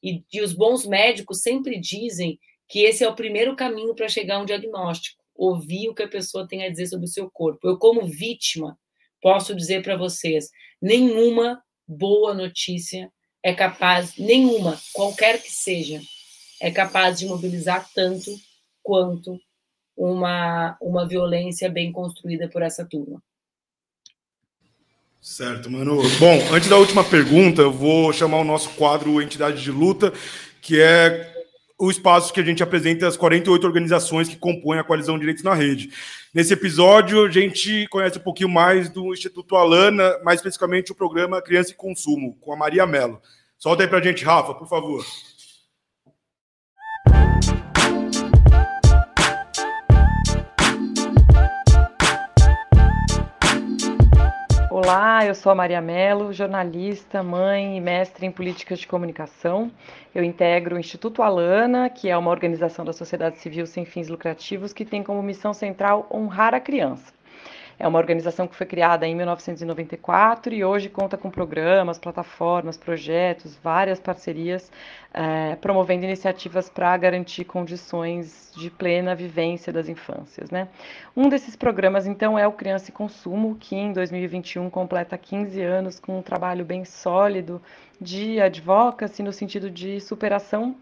[0.01, 4.35] E, e os bons médicos sempre dizem que esse é o primeiro caminho para chegar
[4.35, 7.67] a um diagnóstico, ouvir o que a pessoa tem a dizer sobre o seu corpo.
[7.67, 8.77] Eu, como vítima,
[9.21, 10.49] posso dizer para vocês:
[10.81, 16.01] nenhuma boa notícia é capaz, nenhuma, qualquer que seja,
[16.61, 18.31] é capaz de mobilizar tanto
[18.83, 19.39] quanto
[19.95, 23.21] uma, uma violência bem construída por essa turma.
[25.21, 26.01] Certo, mano.
[26.17, 30.13] Bom, antes da última pergunta, eu vou chamar o nosso quadro Entidade de Luta,
[30.61, 31.33] que é
[31.77, 35.53] o espaço que a gente apresenta as 48 organizações que compõem a Coalizão Direitos na
[35.53, 35.89] Rede.
[36.33, 41.41] Nesse episódio, a gente conhece um pouquinho mais do Instituto Alana, mais especificamente o programa
[41.41, 43.21] Criança e Consumo, com a Maria Mello.
[43.57, 45.05] Solta aí para a gente, Rafa, por favor.
[54.81, 59.69] Olá, eu sou a Maria Mello, jornalista, mãe e mestre em políticas de comunicação.
[60.15, 64.71] Eu integro o Instituto Alana, que é uma organização da sociedade civil sem fins lucrativos
[64.71, 67.11] que tem como missão central honrar a criança.
[67.79, 73.57] É uma organização que foi criada em 1994 e hoje conta com programas, plataformas, projetos,
[73.63, 74.69] várias parcerias,
[75.13, 80.51] é, promovendo iniciativas para garantir condições de plena vivência das infâncias.
[80.51, 80.67] Né?
[81.15, 86.01] Um desses programas, então, é o Criança e Consumo, que em 2021 completa 15 anos
[86.01, 87.61] com um trabalho bem sólido
[87.99, 90.75] de advocacy no sentido de superação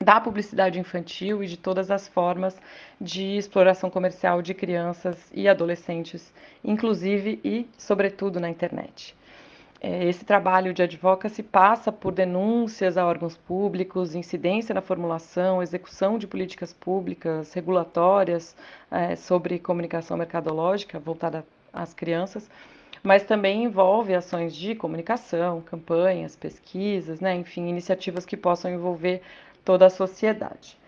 [0.00, 2.56] da publicidade infantil e de todas as formas
[3.00, 6.32] de exploração comercial de crianças e adolescentes,
[6.64, 9.14] inclusive e sobretudo na internet.
[9.84, 16.18] É, esse trabalho de advocacy passa por denúncias a órgãos públicos, incidência na formulação, execução
[16.18, 18.54] de políticas públicas regulatórias
[18.88, 22.48] é, sobre comunicação mercadológica voltada às crianças,
[23.02, 29.20] mas também envolve ações de comunicação, campanhas, pesquisas, né, enfim, iniciativas que possam envolver
[29.64, 30.80] toda a sociedade.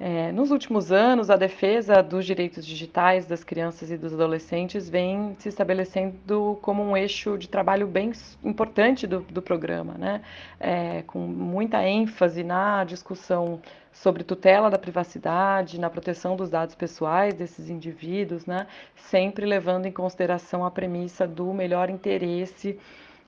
[0.00, 5.34] É, nos últimos anos, a defesa dos direitos digitais das crianças e dos adolescentes vem
[5.40, 8.12] se estabelecendo como um eixo de trabalho bem
[8.44, 10.22] importante do, do programa, né?
[10.60, 13.60] É, com muita ênfase na discussão
[13.92, 18.68] sobre tutela da privacidade, na proteção dos dados pessoais desses indivíduos, né?
[18.94, 22.78] sempre levando em consideração a premissa do melhor interesse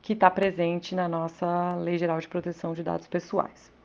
[0.00, 3.79] que está presente na nossa Lei Geral de Proteção de Dados Pessoais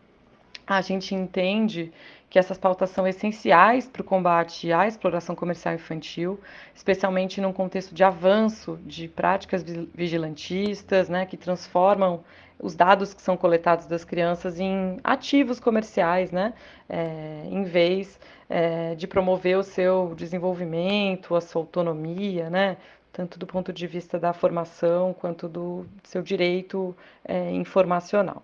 [0.67, 1.91] a gente entende
[2.29, 6.39] que essas pautas são essenciais para o combate à exploração comercial infantil,
[6.73, 9.63] especialmente num contexto de avanço de práticas
[9.93, 12.23] vigilantistas, né, que transformam
[12.59, 16.53] os dados que são coletados das crianças em ativos comerciais, né,
[16.89, 22.77] é, em vez é, de promover o seu desenvolvimento, a sua autonomia, né,
[23.13, 28.43] tanto do ponto de vista da formação quanto do seu direito é, informacional.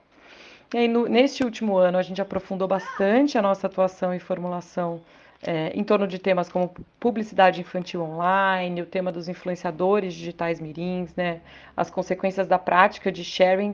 [0.74, 5.02] E aí, no, neste último ano, a gente aprofundou bastante a nossa atuação e formulação
[5.44, 11.14] é, em torno de temas como publicidade infantil online, o tema dos influenciadores digitais mirins,
[11.16, 11.42] né,
[11.76, 13.74] as consequências da prática de sharing,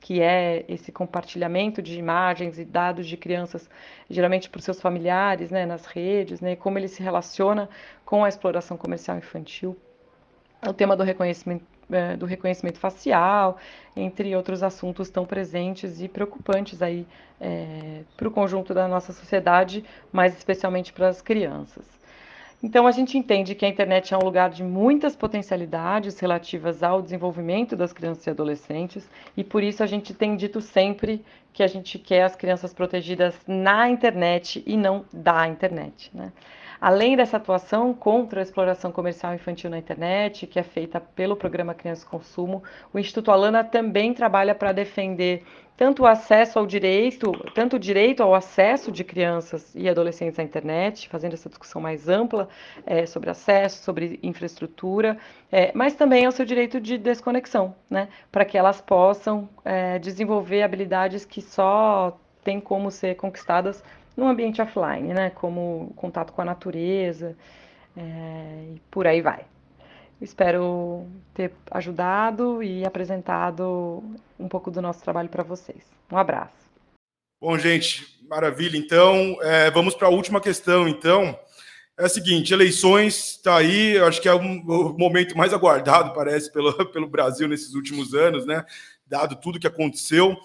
[0.00, 3.68] que é esse compartilhamento de imagens e dados de crianças,
[4.08, 7.68] geralmente para os seus familiares, né, nas redes, né, como ele se relaciona
[8.04, 9.76] com a exploração comercial infantil.
[10.64, 13.58] O tema do reconhecimento é, do reconhecimento facial,
[13.96, 17.06] entre outros assuntos tão presentes e preocupantes aí
[17.40, 21.98] é, para o conjunto da nossa sociedade, mais especialmente para as crianças.
[22.60, 27.00] Então a gente entende que a internet é um lugar de muitas potencialidades relativas ao
[27.00, 31.68] desenvolvimento das crianças e adolescentes, e por isso a gente tem dito sempre que a
[31.68, 36.10] gente quer as crianças protegidas na internet e não da internet.
[36.12, 36.32] Né?
[36.80, 41.74] Além dessa atuação contra a exploração comercial infantil na internet, que é feita pelo programa
[41.74, 42.62] Criança Consumo,
[42.92, 45.42] o Instituto Alana também trabalha para defender
[45.76, 50.42] tanto o acesso ao direito, tanto o direito ao acesso de crianças e adolescentes à
[50.42, 52.48] internet, fazendo essa discussão mais ampla
[52.84, 55.16] é, sobre acesso, sobre infraestrutura,
[55.52, 60.62] é, mas também ao seu direito de desconexão, né, para que elas possam é, desenvolver
[60.62, 63.84] habilidades que só têm como ser conquistadas
[64.18, 65.30] no ambiente offline, né?
[65.30, 67.36] Como contato com a natureza
[67.96, 69.44] é, e por aí vai.
[70.20, 74.02] Espero ter ajudado e apresentado
[74.36, 75.84] um pouco do nosso trabalho para vocês.
[76.10, 76.68] Um abraço.
[77.40, 78.76] Bom, gente, maravilha.
[78.76, 80.88] Então, é, vamos para a última questão.
[80.88, 81.38] Então,
[81.96, 83.96] é a seguinte: eleições está aí.
[83.98, 88.44] Acho que é um, o momento mais aguardado, parece, pelo, pelo Brasil nesses últimos anos,
[88.44, 88.64] né?
[89.06, 90.36] Dado tudo que aconteceu.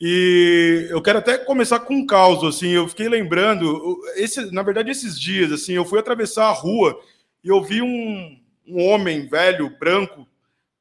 [0.00, 4.90] E eu quero até começar com um caos, assim, eu fiquei lembrando, esse, na verdade,
[4.90, 6.98] esses dias, assim, eu fui atravessar a rua
[7.42, 10.26] e eu vi um, um homem velho, branco,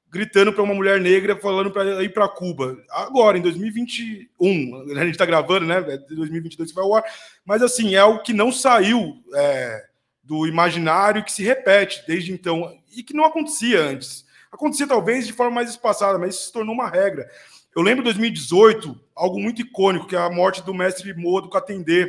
[0.10, 2.78] gritando para uma mulher negra, falando para ir para Cuba.
[2.90, 5.82] Agora, em 2021, a gente está gravando, né?
[5.82, 7.04] 2022 vai ao ar,
[7.44, 9.86] mas assim, é algo que não saiu é,
[10.24, 14.24] do imaginário, que se repete desde então, e que não acontecia antes.
[14.52, 17.28] Acontecia talvez de forma mais espaçada, mas isso se tornou uma regra.
[17.76, 21.50] Eu lembro de 2018, algo muito icônico, que é a morte do mestre Moa do
[21.50, 22.08] Catendê.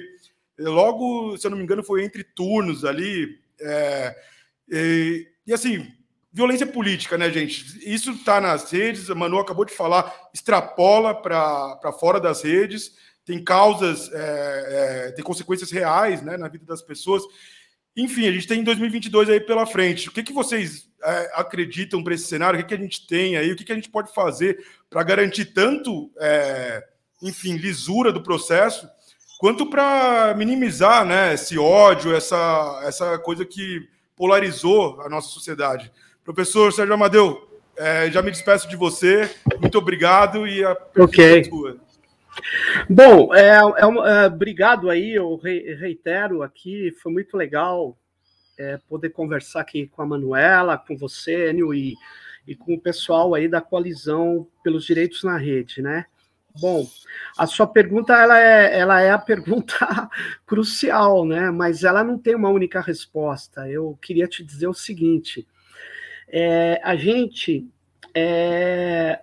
[0.58, 3.38] Logo, se eu não me engano, foi entre turnos ali.
[3.60, 4.14] É,
[4.68, 5.90] e, e, assim,
[6.32, 7.64] violência política, né, gente?
[7.82, 13.42] Isso está nas redes, a Manu acabou de falar, extrapola para fora das redes, tem
[13.42, 17.22] causas, é, é, tem consequências reais né, na vida das pessoas.
[17.96, 20.08] Enfim, a gente tem 2022 aí pela frente.
[20.08, 22.58] O que, que vocês é, acreditam para esse cenário?
[22.58, 23.52] O que, que a gente tem aí?
[23.52, 26.82] O que, que a gente pode fazer para garantir tanto, é,
[27.22, 28.88] enfim, lisura do processo,
[29.38, 35.92] quanto para minimizar né, esse ódio, essa, essa coisa que polarizou a nossa sociedade?
[36.24, 39.30] Professor Sérgio Amadeu, é, já me despeço de você.
[39.60, 41.48] Muito obrigado e a Ok.
[42.88, 47.96] Bom, é, é, é, obrigado aí, eu reitero aqui, foi muito legal
[48.58, 51.94] é, poder conversar aqui com a Manuela, com você, Enio, e,
[52.46, 56.06] e com o pessoal aí da coalizão pelos direitos na rede, né?
[56.60, 56.86] Bom,
[57.36, 60.08] a sua pergunta ela é, ela é a pergunta
[60.46, 61.50] crucial, né?
[61.50, 63.68] Mas ela não tem uma única resposta.
[63.68, 65.44] Eu queria te dizer o seguinte:
[66.28, 67.68] é, a gente
[68.14, 69.20] é,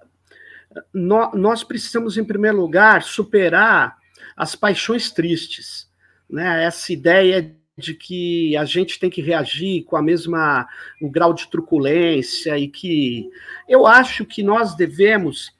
[0.94, 3.98] nós precisamos, em primeiro lugar, superar
[4.36, 5.90] as paixões tristes.
[6.30, 6.64] Né?
[6.64, 10.68] Essa ideia de que a gente tem que reagir com a mesma
[11.02, 13.30] o grau de truculência e que
[13.68, 15.52] eu acho que nós devemos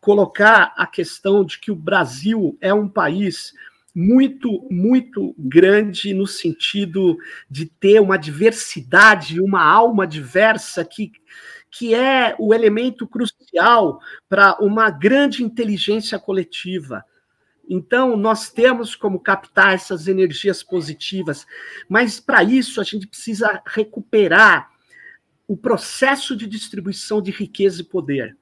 [0.00, 3.52] colocar a questão de que o Brasil é um país
[3.94, 7.18] muito, muito grande no sentido
[7.50, 11.12] de ter uma diversidade, uma alma diversa que
[11.70, 17.04] que é o elemento crucial para uma grande inteligência coletiva.
[17.68, 21.46] Então, nós temos como captar essas energias positivas,
[21.88, 24.70] mas para isso a gente precisa recuperar
[25.46, 28.36] o processo de distribuição de riqueza e poder,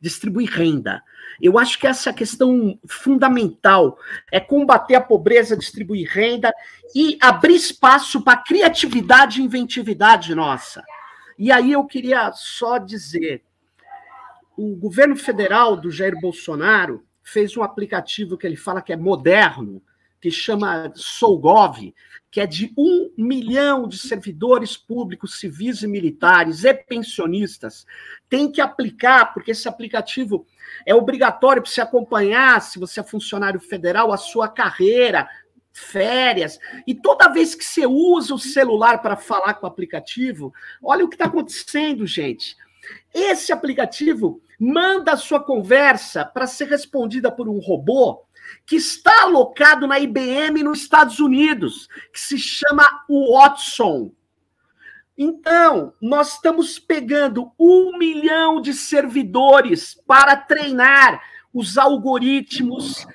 [0.00, 1.02] distribuir renda.
[1.40, 3.98] Eu acho que essa é a questão fundamental,
[4.30, 6.52] é combater a pobreza, distribuir renda
[6.94, 10.84] e abrir espaço para criatividade e inventividade nossa.
[11.38, 13.44] E aí eu queria só dizer:
[14.56, 19.80] o governo federal do Jair Bolsonaro fez um aplicativo que ele fala que é moderno,
[20.20, 21.94] que chama Sougov,
[22.30, 27.86] que é de um milhão de servidores públicos, civis e militares e pensionistas.
[28.28, 30.44] Tem que aplicar, porque esse aplicativo
[30.84, 35.28] é obrigatório para você acompanhar, se você é funcionário federal, a sua carreira,
[35.78, 36.58] férias.
[36.86, 40.52] E toda vez que você usa o celular para falar com o aplicativo,
[40.82, 42.56] olha o que está acontecendo, gente.
[43.14, 48.24] Esse aplicativo manda a sua conversa para ser respondida por um robô
[48.66, 54.10] que está alocado na IBM nos Estados Unidos, que se chama Watson.
[55.16, 61.20] Então, nós estamos pegando um milhão de servidores para treinar
[61.52, 63.06] os algoritmos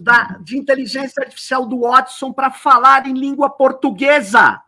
[0.00, 4.62] da, de inteligência artificial do Watson para falar em língua portuguesa.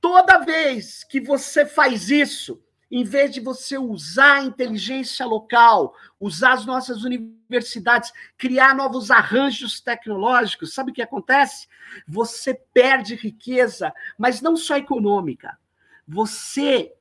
[0.00, 2.60] Toda vez que você faz isso,
[2.90, 9.80] em vez de você usar a inteligência local, usar as nossas universidades, criar novos arranjos
[9.80, 11.68] tecnológicos, sabe o que acontece?
[12.06, 15.56] Você perde riqueza, mas não só econômica.
[16.06, 16.92] Você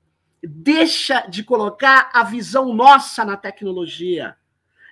[0.42, 4.38] deixa de colocar a visão nossa na tecnologia.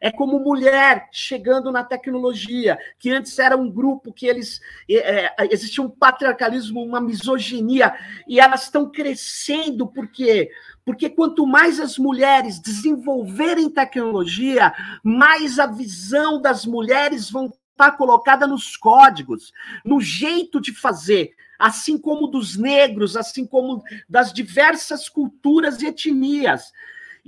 [0.01, 4.61] É como mulher chegando na tecnologia, que antes era um grupo que eles.
[4.89, 7.93] É, é, existia um patriarcalismo, uma misoginia,
[8.27, 10.49] e elas estão crescendo, por quê?
[10.85, 14.73] Porque quanto mais as mulheres desenvolverem tecnologia,
[15.03, 19.53] mais a visão das mulheres vão estar colocada nos códigos,
[19.85, 26.73] no jeito de fazer, assim como dos negros, assim como das diversas culturas e etnias.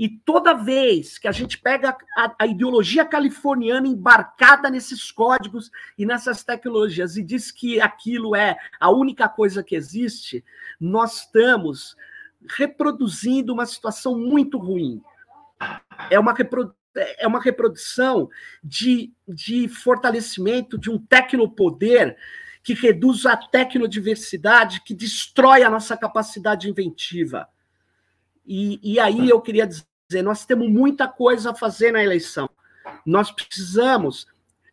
[0.01, 6.07] E toda vez que a gente pega a, a, ideologia californiana embarcada nesses códigos e
[6.07, 10.43] nessas tecnologias e diz que aquilo é a única coisa que existe,
[10.79, 11.95] nós estamos
[12.57, 15.03] reproduzindo uma situação muito ruim.
[16.09, 18.27] É uma, reprodu é uma reprodução
[18.63, 22.17] de, de fortalecimento de um tecnopoder
[22.63, 27.47] que reduz a tecnodiversidade, que destrói a nossa capacidade inventiva.
[28.43, 32.49] E, e aí eu queria dizer dizer, nós temos muita coisa a fazer na eleição.
[33.05, 34.27] Nós precisamos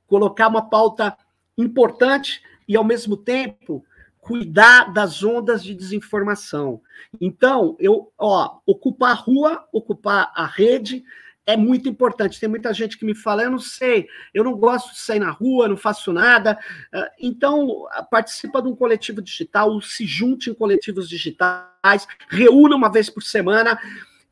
[0.06, 1.16] colocar uma pauta
[1.56, 3.84] importante e, ao mesmo tempo,
[4.20, 6.80] cuidar das ondas de desinformação.
[7.20, 11.04] Então, eu, ó, ocupar a rua, ocupar a rede
[11.48, 12.38] é muito importante.
[12.38, 15.30] Tem muita gente que me fala, eu não sei, eu não gosto de sair na
[15.30, 16.58] rua, não faço nada.
[16.92, 23.08] Ah, então, participa de um coletivo digital, se junte em coletivos digitais, reúna uma vez
[23.08, 23.80] por semana,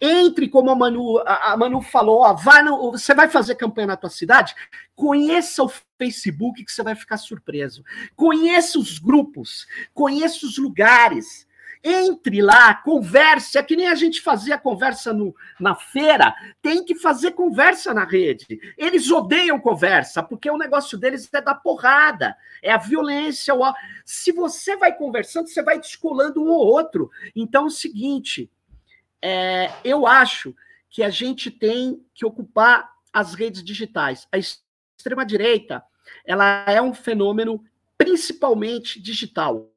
[0.00, 3.96] entre, como a Manu, a Manu falou, ó, vai no, você vai fazer campanha na
[3.96, 4.54] tua cidade?
[4.94, 7.82] Conheça o Facebook que você vai ficar surpreso.
[8.14, 11.46] Conheça os grupos, conheça os lugares.
[11.88, 16.96] Entre lá, converse, é que nem a gente fazia conversa no, na feira, tem que
[16.96, 18.58] fazer conversa na rede.
[18.76, 23.54] Eles odeiam conversa, porque o negócio deles é da porrada, é a violência.
[23.54, 23.72] O...
[24.04, 27.08] Se você vai conversando, você vai descolando um ou outro.
[27.36, 28.50] Então é o seguinte,
[29.28, 30.54] é, eu acho
[30.88, 34.28] que a gente tem que ocupar as redes digitais.
[34.30, 35.82] A extrema-direita
[36.24, 37.60] ela é um fenômeno
[37.98, 39.68] principalmente digital.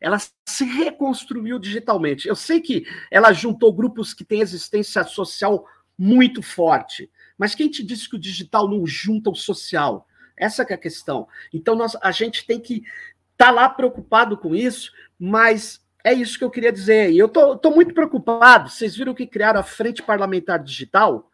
[0.00, 0.16] Ela
[0.46, 2.26] se reconstruiu digitalmente.
[2.26, 5.66] Eu sei que ela juntou grupos que têm existência social
[5.98, 10.08] muito forte, mas quem te disse que o digital não junta o social?
[10.34, 11.28] Essa é a questão.
[11.52, 12.76] Então nós, a gente tem que
[13.32, 17.10] estar tá lá preocupado com isso, mas é isso que eu queria dizer.
[17.10, 18.70] E eu estou muito preocupado.
[18.70, 21.28] Vocês viram que criaram a Frente Parlamentar Digital?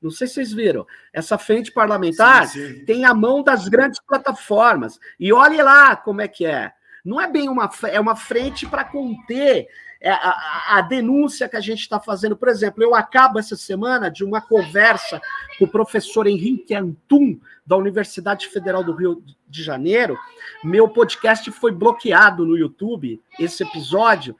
[0.00, 0.86] Não sei se vocês viram.
[1.12, 2.84] Essa frente parlamentar sim, sim.
[2.84, 4.98] tem a mão das grandes plataformas.
[5.18, 6.72] E olhe lá como é que é.
[7.04, 9.68] Não é bem uma, é uma frente para conter
[10.08, 12.36] a, a, denúncia que a gente está fazendo.
[12.36, 15.20] Por exemplo, eu acabo essa semana de uma conversa
[15.58, 20.18] com o professor Henrique Antum, da Universidade Federal do Rio de Janeiro.
[20.64, 24.34] Meu podcast foi bloqueado no YouTube, esse episódio.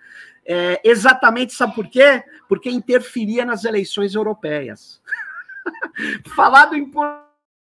[0.46, 2.24] É, exatamente, sabe por quê?
[2.48, 5.02] Porque interferia nas eleições europeias.
[6.34, 6.90] Falado em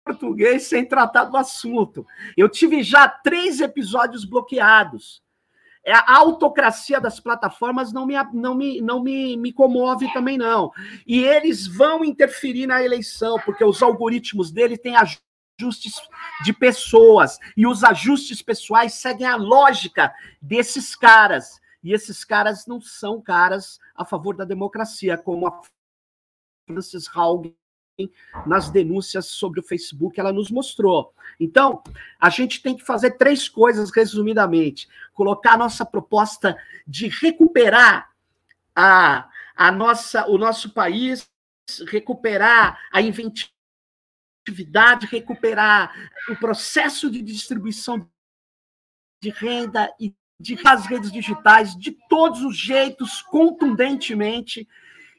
[0.06, 2.06] português sem tratar do assunto.
[2.38, 5.22] Eu tive já três episódios bloqueados.
[5.88, 10.70] É, a autocracia das plataformas não me, não me, não me, me comove também, não.
[11.08, 15.96] E eles vão interferir na eleição, porque os algoritmos dele têm ajustes
[16.44, 21.58] de pessoas, e os ajustes pessoais seguem a lógica desses caras.
[21.82, 25.62] E esses caras não são caras a favor da democracia, como a
[26.68, 27.56] Francis Haugen
[28.46, 31.14] nas denúncias sobre o Facebook, ela nos mostrou.
[31.40, 31.82] Então,
[32.20, 38.12] a gente tem que fazer três coisas, resumidamente: colocar a nossa proposta de recuperar
[38.76, 41.28] a, a nossa, o nosso país,
[41.88, 43.52] recuperar a inventividade,
[45.08, 45.92] recuperar
[46.30, 48.08] o processo de distribuição
[49.22, 54.68] de renda e de as redes digitais de todos os jeitos, contundentemente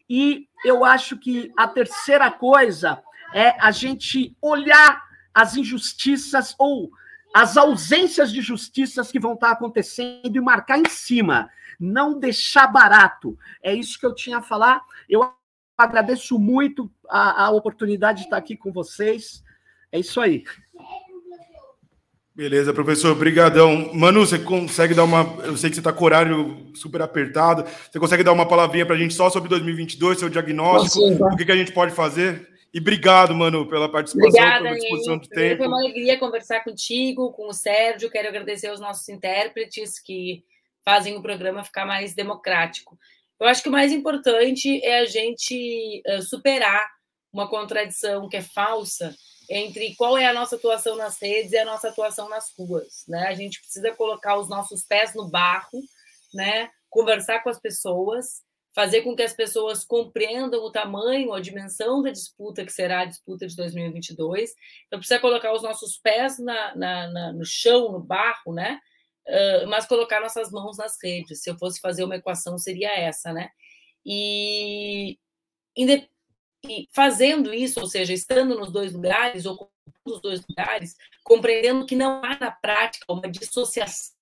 [0.09, 3.03] e eu acho que a terceira coisa
[3.35, 5.03] é a gente olhar
[5.35, 6.91] as injustiças ou
[7.35, 11.51] as ausências de justiças que vão estar acontecendo e marcar em cima.
[11.79, 13.39] Não deixar barato.
[13.63, 14.83] É isso que eu tinha a falar.
[15.09, 15.33] Eu
[15.77, 19.45] agradeço muito a, a oportunidade de estar aqui com vocês.
[19.93, 20.43] É isso aí.
[22.39, 23.93] Beleza, professor, brigadão.
[23.93, 25.22] Manu, você consegue dar uma...
[25.43, 27.64] Eu sei que você está com o horário super apertado.
[27.91, 31.45] Você consegue dar uma palavrinha para a gente só sobre 2022, seu diagnóstico, o que,
[31.45, 32.49] que, a gente pode fazer?
[32.72, 35.57] E obrigado, Manu, pela participação, Obrigada, pela disposição de tempo.
[35.57, 38.09] Foi uma alegria conversar contigo, com o Sérgio.
[38.09, 40.45] Quero agradecer aos nossos intérpretes que
[40.84, 42.97] fazem o programa ficar mais democrático.
[43.41, 46.86] Eu acho que o mais importante é a gente uh, superar
[47.32, 49.12] uma contradição que é falsa
[49.49, 53.27] entre qual é a nossa atuação nas redes e a nossa atuação nas ruas, né?
[53.29, 55.83] A gente precisa colocar os nossos pés no barro,
[56.35, 56.71] né?
[56.91, 58.43] Conversar com as pessoas,
[58.75, 63.07] fazer com que as pessoas compreendam o tamanho, a dimensão da disputa que será a
[63.07, 64.53] disputa de 2022.
[64.87, 68.79] Então precisa colocar os nossos pés na, na, na, no chão, no barro, né?
[69.27, 71.43] Uh, mas colocar nossas mãos nas redes.
[71.43, 73.49] Se eu fosse fazer uma equação seria essa, né?
[74.05, 75.19] E
[76.65, 79.71] e fazendo isso, ou seja, estando nos dois lugares, ou
[80.05, 84.17] nos dois lugares, compreendendo que não há na prática uma dissociação.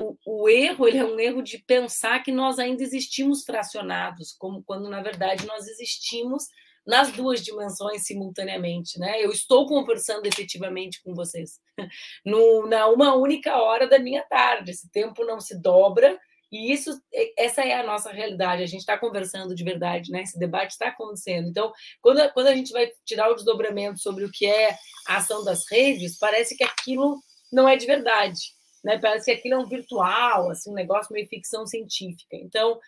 [0.00, 4.62] O, o, erro ele é um erro de pensar que nós ainda existimos fracionados, como
[4.64, 6.48] quando na verdade nós existimos
[6.84, 9.24] nas duas dimensões simultaneamente, né?
[9.24, 11.60] Eu estou conversando efetivamente com vocês
[12.26, 14.72] no, na uma única hora da minha tarde.
[14.72, 16.18] Esse tempo não se dobra
[16.54, 17.02] e isso,
[17.36, 18.62] essa é a nossa realidade.
[18.62, 20.22] A gente está conversando de verdade, né?
[20.22, 21.48] Esse debate está acontecendo.
[21.48, 24.76] Então, quando, quando a gente vai tirar o desdobramento sobre o que é
[25.08, 27.20] a ação das redes, parece que aquilo
[27.52, 28.40] não é de verdade,
[28.84, 28.98] né?
[28.98, 32.36] Parece que aquilo é um virtual, assim, um negócio meio ficção científica.
[32.36, 32.78] Então,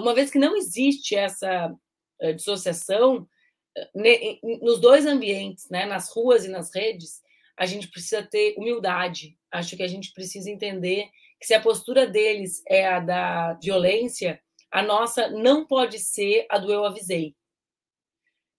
[0.00, 1.74] uma vez que não existe essa
[2.36, 3.26] dissociação
[4.60, 5.86] nos dois ambientes, né?
[5.86, 7.22] Nas ruas e nas redes,
[7.56, 9.36] a gente precisa ter humildade.
[9.50, 11.08] Acho que a gente precisa entender
[11.40, 16.58] que se a postura deles é a da violência, a nossa não pode ser a
[16.58, 17.34] do eu avisei.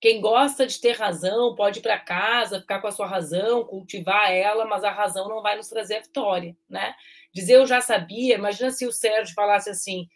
[0.02, 4.32] Quem gosta de ter razão pode ir para casa, ficar com a sua razão, cultivar
[4.32, 6.96] ela, mas a razão não vai nos trazer a vitória, né?
[7.34, 10.08] Dizer eu já sabia, imagina se o Sérgio falasse assim,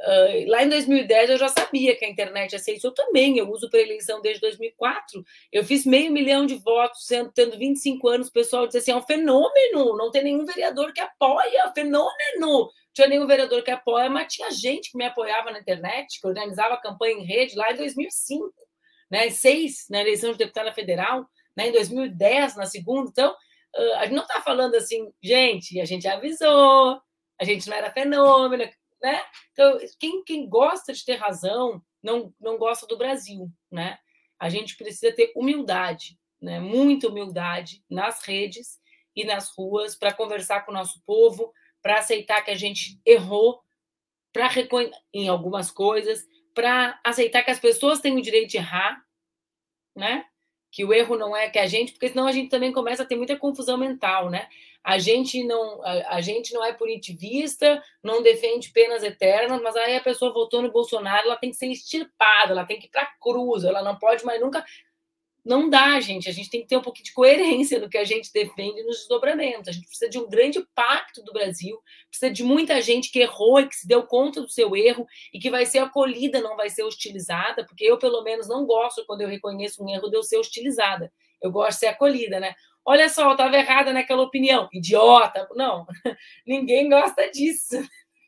[0.00, 2.86] Uh, lá em 2010 eu já sabia que a internet ia ser isso.
[2.86, 5.22] Eu também, eu uso para eleição desde 2004.
[5.52, 8.28] Eu fiz meio milhão de votos, sendo, tendo 25 anos.
[8.28, 12.70] O pessoal disse assim: é um fenômeno, não tem nenhum vereador que apoia, fenômeno.
[12.94, 16.78] tinha nenhum vereador que apoia, mas tinha gente que me apoiava na internet, que organizava
[16.78, 18.52] campanha em rede lá em 2005,
[19.10, 19.28] né?
[19.30, 21.68] Seis na eleição de deputada federal, né?
[21.68, 23.10] Em 2010 na segunda.
[23.10, 23.36] Então,
[23.96, 27.00] a gente não está falando assim, gente, a gente avisou,
[27.38, 28.64] a gente não era fenômeno,
[29.02, 29.22] né?
[29.52, 33.98] Então, quem, quem gosta de ter razão não, não gosta do Brasil, né?
[34.38, 36.60] A gente precisa ter humildade, né?
[36.60, 38.78] Muita humildade nas redes
[39.14, 43.60] e nas ruas para conversar com o nosso povo, para aceitar que a gente errou,
[44.32, 49.02] para reconhecer em algumas coisas, para aceitar que as pessoas têm o direito de errar,
[49.96, 50.24] né?
[50.70, 53.06] Que o erro não é que a gente, porque senão a gente também começa a
[53.06, 54.46] ter muita confusão mental, né?
[54.82, 59.96] A gente não, a, a gente não é punitivista, não defende penas eternas, mas aí
[59.96, 63.02] a pessoa votou no Bolsonaro, ela tem que ser extirpada, ela tem que ir para
[63.02, 64.64] a cruz, ela não pode mais nunca
[65.44, 66.28] não dá, gente.
[66.28, 68.98] A gente tem que ter um pouquinho de coerência no que a gente defende nos
[68.98, 69.68] desdobramentos.
[69.68, 71.78] A gente precisa de um grande pacto do Brasil,
[72.08, 75.38] precisa de muita gente que errou e que se deu conta do seu erro e
[75.38, 79.22] que vai ser acolhida, não vai ser hostilizada, porque eu, pelo menos, não gosto quando
[79.22, 81.12] eu reconheço um erro de eu ser hostilizada.
[81.42, 82.54] Eu gosto de ser acolhida, né?
[82.84, 84.68] Olha só, eu estava errada naquela opinião.
[84.72, 85.48] Idiota.
[85.54, 85.86] Não,
[86.46, 87.76] ninguém gosta disso.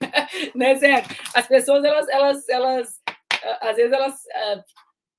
[0.55, 1.05] né, Zé?
[1.35, 3.03] As pessoas, elas, elas, elas,
[3.61, 4.65] às vezes, elas ah,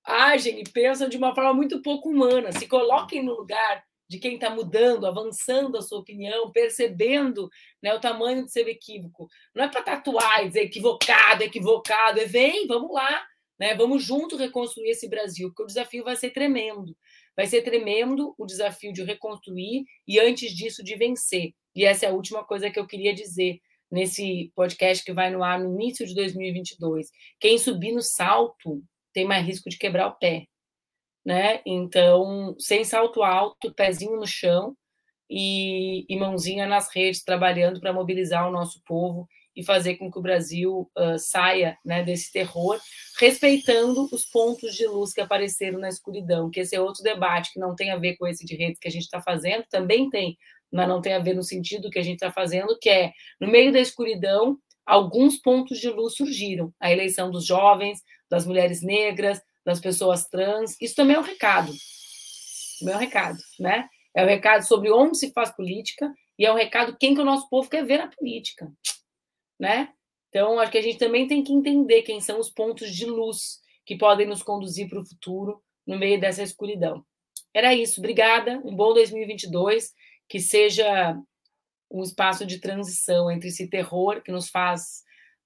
[0.06, 2.52] agem e pensam de uma forma muito pouco humana.
[2.52, 7.50] Se coloquem no lugar de quem está mudando, avançando a sua opinião, percebendo
[7.82, 9.28] né, o tamanho do seu equívoco.
[9.56, 12.20] Não é para tatuar e dizer equivocado, equivocado.
[12.20, 13.26] É vem, vamos lá,
[13.60, 13.74] né?
[13.76, 16.96] Vamos junto reconstruir esse Brasil, porque o desafio vai ser tremendo.
[17.36, 21.54] Vai ser tremendo o desafio de reconstruir e, antes disso, de vencer.
[21.76, 25.44] E essa é a última coisa que eu queria dizer nesse podcast que vai no
[25.44, 27.10] ar no início de 2022.
[27.40, 28.84] Quem subir no salto
[29.14, 30.46] tem mais risco de quebrar o pé,
[31.26, 31.62] né?
[31.66, 34.76] Então, sem salto alto, pezinho no chão
[35.30, 40.18] e, e mãozinha nas redes, trabalhando para mobilizar o nosso povo e fazer com que
[40.18, 42.80] o Brasil uh, saia né, desse terror,
[43.20, 47.60] respeitando os pontos de luz que apareceram na escuridão, que esse é outro debate que
[47.60, 50.38] não tem a ver com esse de redes que a gente está fazendo, também tem,
[50.72, 53.48] mas não tem a ver no sentido que a gente está fazendo, que é, no
[53.48, 56.74] meio da escuridão, alguns pontos de luz surgiram.
[56.80, 60.76] A eleição dos jovens, das mulheres negras, das pessoas trans.
[60.82, 61.72] Isso também é um recado.
[62.80, 63.90] Também é um recado, né?
[64.16, 67.26] É um recado sobre onde se faz política e é um recado quem que o
[67.26, 68.72] nosso povo quer ver na política,
[69.60, 69.90] né?
[70.30, 73.60] Então, acho que a gente também tem que entender quem são os pontos de luz
[73.86, 77.06] que podem nos conduzir para o futuro no meio dessa escuridão.
[77.54, 78.00] Era isso.
[78.00, 78.60] Obrigada.
[78.66, 79.92] Um bom 2022.
[80.28, 81.16] Que seja
[81.94, 85.04] um espaço de transição entre esse terror que nos faz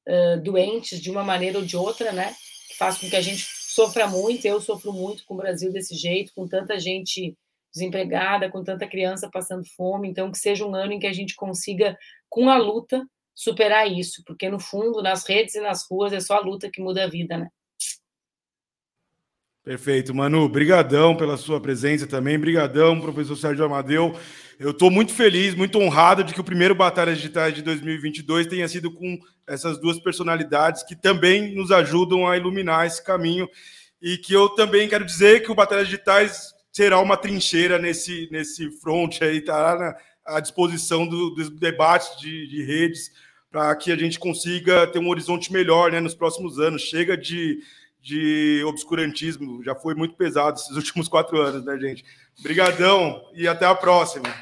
[0.07, 2.33] uh, doentes de uma maneira ou de outra, né?
[2.77, 4.45] faz com que a gente sofra muito.
[4.45, 7.35] Eu sofro muito com o Brasil desse jeito, com tanta gente
[7.73, 10.07] desempregada, com tanta criança passando fome.
[10.07, 11.97] Então, que seja um ano em que a gente consiga,
[12.29, 16.35] com a luta, superar isso, porque no fundo, nas redes e nas ruas, é só
[16.35, 17.49] a luta que muda a vida, né?
[19.67, 20.47] Perfeito, Manu.
[20.47, 22.39] Brigadão pela sua presença também.
[22.39, 24.17] Brigadão, professor Sérgio Amadeu.
[24.57, 28.65] Eu estou muito feliz, muito honrado de que o primeiro Batalhas Digitais de 2022 tenha
[28.69, 33.45] sido com essas duas personalidades que também nos ajudam a iluminar esse caminho
[34.01, 38.71] e que eu também quero dizer que o Batalhas Digitais será uma trincheira nesse, nesse
[38.79, 43.11] front aí, tá à disposição do, dos debates de, de redes
[43.51, 46.83] para que a gente consiga ter um horizonte melhor né, nos próximos anos.
[46.83, 47.59] Chega de
[48.07, 49.61] de obscurantismo.
[49.61, 52.05] Já foi muito pesado esses últimos quatro anos, né, gente?
[52.39, 54.33] Obrigadão e até a próxima.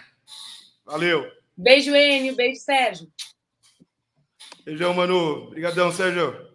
[0.86, 1.26] Valeu.
[1.58, 2.36] Beijo, Enio.
[2.36, 3.08] Beijo, Sérgio.
[4.64, 5.48] Beijão, Manu.
[5.48, 6.48] Obrigadão, Sérgio.